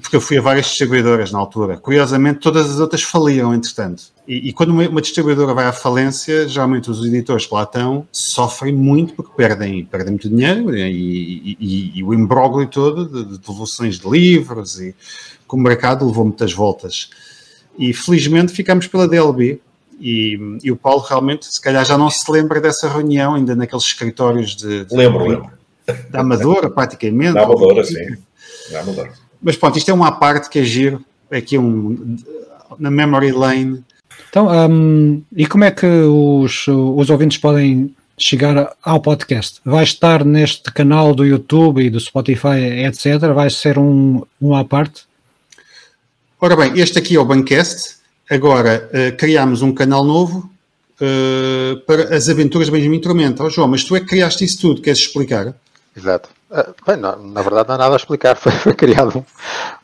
porque 0.00 0.16
eu 0.16 0.20
fui 0.20 0.38
a 0.38 0.40
várias 0.40 0.66
distribuidoras 0.66 1.32
na 1.32 1.38
altura. 1.38 1.76
Curiosamente, 1.76 2.40
todas 2.40 2.70
as 2.70 2.80
outras 2.80 3.02
faliam, 3.02 3.54
entretanto. 3.54 4.04
E, 4.26 4.48
e 4.48 4.52
quando 4.52 4.70
uma, 4.70 4.88
uma, 4.88 5.00
distribuidora 5.00 5.52
vai 5.52 5.66
à 5.66 5.72
falência, 5.72 6.48
geralmente 6.48 6.90
os 6.90 7.04
editores 7.04 7.46
que 7.46 7.54
lá 7.54 7.64
estão 7.64 8.06
sofrem 8.10 8.72
muito 8.72 9.14
porque 9.14 9.32
perdem, 9.36 9.84
perdem 9.84 10.12
muito 10.12 10.28
dinheiro 10.28 10.74
e, 10.74 11.56
e, 11.60 11.92
e 11.98 12.04
o 12.04 12.14
imbróglio 12.14 12.66
todo 12.68 13.06
de, 13.06 13.32
de 13.32 13.38
devoluções 13.38 13.98
de 13.98 14.08
livros 14.08 14.80
e 14.80 14.94
com 15.46 15.56
o 15.56 15.60
mercado 15.60 16.06
levou 16.06 16.24
muitas 16.24 16.52
voltas. 16.52 17.10
E 17.78 17.92
felizmente 17.92 18.52
ficamos 18.52 18.86
pela 18.86 19.08
DLB. 19.08 19.60
E, 20.04 20.58
e, 20.64 20.72
o 20.72 20.76
Paulo 20.76 21.00
realmente, 21.00 21.46
se 21.46 21.60
calhar 21.60 21.84
já 21.84 21.96
não 21.96 22.10
se 22.10 22.28
lembra 22.28 22.60
dessa 22.60 22.88
reunião, 22.88 23.36
ainda 23.36 23.54
naqueles 23.54 23.84
escritórios 23.84 24.56
de. 24.56 24.84
de 24.84 24.96
lembro, 24.96 25.24
lembro. 25.24 25.50
Da 26.10 26.20
Amadora, 26.20 26.68
praticamente. 26.68 27.34
Da 27.34 27.44
Amadora, 27.44 27.84
sim. 27.84 28.16
Da 28.72 28.80
Amadora. 28.80 29.12
Mas 29.40 29.56
pronto, 29.56 29.78
isto 29.78 29.92
é 29.92 29.94
uma 29.94 30.10
parte 30.10 30.50
que 30.50 30.58
é 30.58 30.64
giro, 30.64 31.04
é 31.30 31.38
aqui 31.38 31.56
um, 31.56 32.16
na 32.80 32.90
memory 32.90 33.30
lane. 33.30 33.84
Então, 34.28 34.48
um, 34.48 35.22
e 35.36 35.46
como 35.46 35.62
é 35.62 35.70
que 35.70 35.86
os, 35.86 36.66
os 36.66 37.08
ouvintes 37.08 37.38
podem 37.38 37.94
chegar 38.18 38.74
ao 38.82 39.00
podcast? 39.00 39.60
Vai 39.64 39.84
estar 39.84 40.24
neste 40.24 40.72
canal 40.72 41.14
do 41.14 41.24
YouTube 41.24 41.80
e 41.80 41.90
do 41.90 42.00
Spotify, 42.00 42.86
etc? 42.86 43.20
Vai 43.32 43.50
ser 43.50 43.78
um, 43.78 44.22
um 44.40 44.52
à 44.52 44.64
parte? 44.64 45.04
Ora 46.40 46.56
bem, 46.56 46.72
este 46.80 46.98
aqui 46.98 47.14
é 47.14 47.20
o 47.20 47.24
Bancast. 47.24 48.01
Agora 48.30 48.88
uh, 48.92 49.16
criámos 49.16 49.62
um 49.62 49.72
canal 49.72 50.04
novo 50.04 50.50
uh, 51.00 51.80
para 51.86 52.14
as 52.14 52.28
aventuras 52.28 52.66
de 52.68 52.72
Benjamin 52.72 53.00
Tormenta. 53.00 53.44
Oh, 53.44 53.50
João, 53.50 53.68
mas 53.68 53.84
tu 53.84 53.96
é 53.96 54.00
que 54.00 54.06
criaste 54.06 54.44
isso 54.44 54.60
tudo, 54.60 54.80
queres 54.80 55.00
explicar? 55.00 55.54
Exato. 55.96 56.28
Uh, 56.50 56.74
bem, 56.86 56.96
não, 56.96 57.22
na 57.28 57.42
verdade 57.42 57.68
não 57.68 57.74
há 57.74 57.78
nada 57.78 57.94
a 57.94 57.96
explicar. 57.96 58.36
Foi, 58.36 58.52
foi 58.52 58.74
criado 58.74 59.18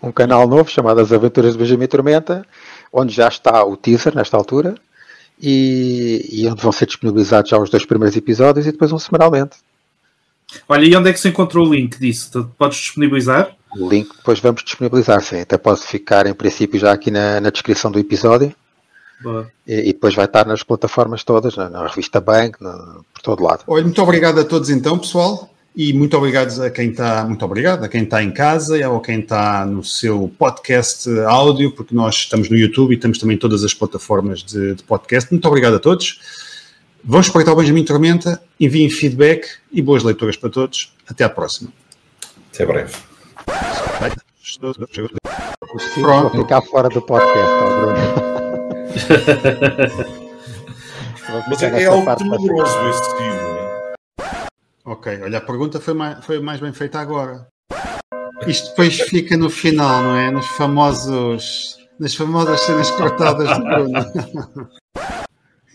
um, 0.02 0.08
um, 0.08 0.12
canal 0.12 0.46
novo 0.46 0.70
chamado 0.70 1.00
As 1.00 1.12
Aventuras 1.12 1.52
de 1.52 1.58
Benjamin 1.58 1.86
Tormenta, 1.86 2.46
onde 2.92 3.14
já 3.14 3.28
está 3.28 3.64
o 3.64 3.76
teaser 3.76 4.14
nesta 4.14 4.36
altura 4.36 4.74
e, 5.40 6.28
e, 6.30 6.48
onde 6.48 6.62
vão 6.62 6.72
ser 6.72 6.86
disponibilizados 6.86 7.50
já 7.50 7.58
os 7.58 7.70
dois 7.70 7.86
primeiros 7.86 8.16
episódios 8.16 8.66
e 8.66 8.72
depois 8.72 8.92
um 8.92 8.98
semanalmente. 8.98 9.56
Olha, 10.68 10.84
e 10.84 10.96
onde 10.96 11.10
é 11.10 11.12
que 11.12 11.20
se 11.20 11.28
encontrou 11.28 11.66
o 11.66 11.74
link 11.74 11.98
disso? 11.98 12.50
Podes 12.58 12.78
disponibilizar? 12.78 13.54
O 13.78 13.88
link 13.88 14.08
depois 14.16 14.40
vamos 14.40 14.62
disponibilizar, 14.62 15.22
sim. 15.22 15.40
Até 15.40 15.56
pode 15.56 15.80
ficar 15.82 16.26
em 16.26 16.34
princípio 16.34 16.78
já 16.78 16.92
aqui 16.92 17.10
na, 17.10 17.40
na 17.40 17.50
descrição 17.50 17.90
do 17.90 17.98
episódio. 17.98 18.54
E, 19.66 19.88
e, 19.88 19.92
depois 19.92 20.14
vai 20.14 20.26
estar 20.26 20.46
nas 20.46 20.62
plataformas 20.62 21.24
todas, 21.24 21.56
na, 21.56 21.68
na 21.68 21.86
revista 21.86 22.20
Bank, 22.20 22.62
na, 22.62 23.00
por 23.12 23.22
todo 23.22 23.42
lado. 23.42 23.64
Olha, 23.66 23.82
muito 23.82 24.00
obrigado 24.00 24.38
a 24.38 24.44
todos 24.44 24.70
então, 24.70 24.98
pessoal. 24.98 25.50
E 25.76 25.92
muito 25.92 26.16
obrigado 26.16 26.60
a 26.62 26.70
quem 26.70 26.90
está, 26.90 27.24
muito 27.24 27.44
obrigado 27.44 27.84
a 27.84 27.88
quem 27.88 28.02
está 28.02 28.22
em 28.22 28.32
casa 28.32 28.76
ou 28.88 28.96
a 28.96 29.00
quem 29.00 29.20
está 29.20 29.64
no 29.64 29.84
seu 29.84 30.32
podcast 30.36 31.08
áudio, 31.20 31.70
porque 31.70 31.94
nós 31.94 32.16
estamos 32.16 32.50
no 32.50 32.56
YouTube 32.56 32.94
e 32.94 32.96
temos 32.96 33.18
também 33.18 33.36
todas 33.36 33.62
as 33.62 33.72
plataformas 33.72 34.42
de, 34.42 34.74
de 34.74 34.82
podcast. 34.82 35.30
Muito 35.30 35.46
obrigado 35.46 35.76
a 35.76 35.78
todos. 35.78 36.20
Vamos 37.04 37.26
espreitar 37.26 37.54
o 37.54 37.56
Benjamin 37.56 37.84
Tormenta, 37.84 38.42
enviem 38.58 38.90
feedback 38.90 39.46
e 39.70 39.80
boas 39.80 40.02
leituras 40.02 40.36
para 40.36 40.50
todos. 40.50 40.92
Até 41.06 41.22
à 41.22 41.28
próxima. 41.28 41.72
Até 42.52 42.66
breve. 42.66 43.17
Pronto. 45.94 46.32
Vou 46.34 46.42
ficar 46.42 46.62
fora 46.62 46.88
do 46.88 47.02
podcast, 47.02 47.50
tá, 47.50 47.66
Bruno. 47.76 47.98
Mas 51.48 51.62
é, 51.62 51.82
é 51.82 51.86
algo 51.86 52.16
tenebroso 52.16 52.88
esse 52.88 53.02
estilo. 53.02 53.58
Ok, 54.84 55.20
olha, 55.22 55.38
a 55.38 55.40
pergunta 55.40 55.80
foi 55.80 55.94
mais, 55.94 56.24
foi 56.24 56.40
mais 56.40 56.60
bem 56.60 56.72
feita 56.72 56.98
agora. 56.98 57.46
Isto 58.46 58.70
depois 58.70 58.98
fica 59.00 59.36
no 59.36 59.50
final, 59.50 60.02
não 60.02 60.16
é? 60.16 60.30
Nos 60.30 60.46
famosos. 60.46 61.76
Nas 61.98 62.14
famosas 62.14 62.60
cenas 62.60 62.90
cortadas 62.92 63.58
do 63.58 63.64
Bruno. 63.64 64.68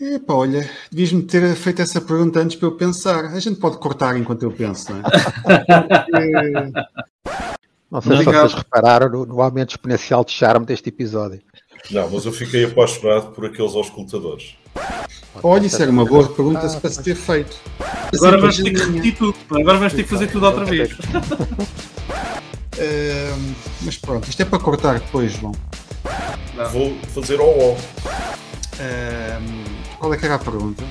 Epá, 0.00 0.34
olha, 0.34 0.68
devias-me 0.90 1.22
ter 1.22 1.54
feito 1.54 1.82
essa 1.82 2.00
pergunta 2.00 2.40
antes 2.40 2.56
para 2.56 2.68
eu 2.68 2.76
pensar. 2.76 3.26
A 3.26 3.38
gente 3.38 3.60
pode 3.60 3.78
cortar 3.78 4.16
enquanto 4.16 4.42
eu 4.42 4.50
penso, 4.50 4.92
não 4.92 5.00
é? 5.00 5.02
Não 7.94 8.02
sei 8.02 8.16
se 8.16 8.24
vocês 8.24 8.54
repararam 8.54 9.08
no, 9.08 9.24
no 9.24 9.40
aumento 9.40 9.70
exponencial 9.70 10.24
de 10.24 10.32
charme 10.32 10.66
deste 10.66 10.88
episódio. 10.88 11.40
Não, 11.92 12.10
mas 12.10 12.24
eu 12.24 12.32
fiquei 12.32 12.64
apaixonado 12.64 13.30
por 13.30 13.46
aqueles 13.46 13.72
auscultadores. 13.72 14.56
Olha, 15.40 15.66
isso 15.66 15.80
era 15.80 15.92
uma 15.92 16.04
boa 16.04 16.28
pergunta 16.28 16.68
para 16.80 16.90
se 16.90 17.00
ter 17.04 17.14
feito. 17.14 17.56
Agora 18.12 18.36
vamos 18.38 18.56
ter 18.56 18.72
que 18.72 18.80
repetir 18.80 19.16
tudo. 19.16 19.36
Agora 19.48 19.78
vamos 19.78 19.92
ter 19.92 20.02
que 20.02 20.08
fazer 20.08 20.26
tudo 20.26 20.44
outra 20.44 20.64
vez. 20.64 20.90
Uh, 20.92 20.96
mas 23.82 23.96
pronto, 23.96 24.28
isto 24.28 24.42
é 24.42 24.44
para 24.44 24.58
cortar 24.58 24.98
depois, 24.98 25.32
João. 25.32 25.52
Vou 26.72 26.96
fazer 27.14 27.38
ao. 27.38 27.46
Uh, 27.46 27.78
qual 30.00 30.12
é 30.12 30.16
que 30.16 30.24
era 30.24 30.34
a 30.34 30.38
pergunta? 30.40 30.82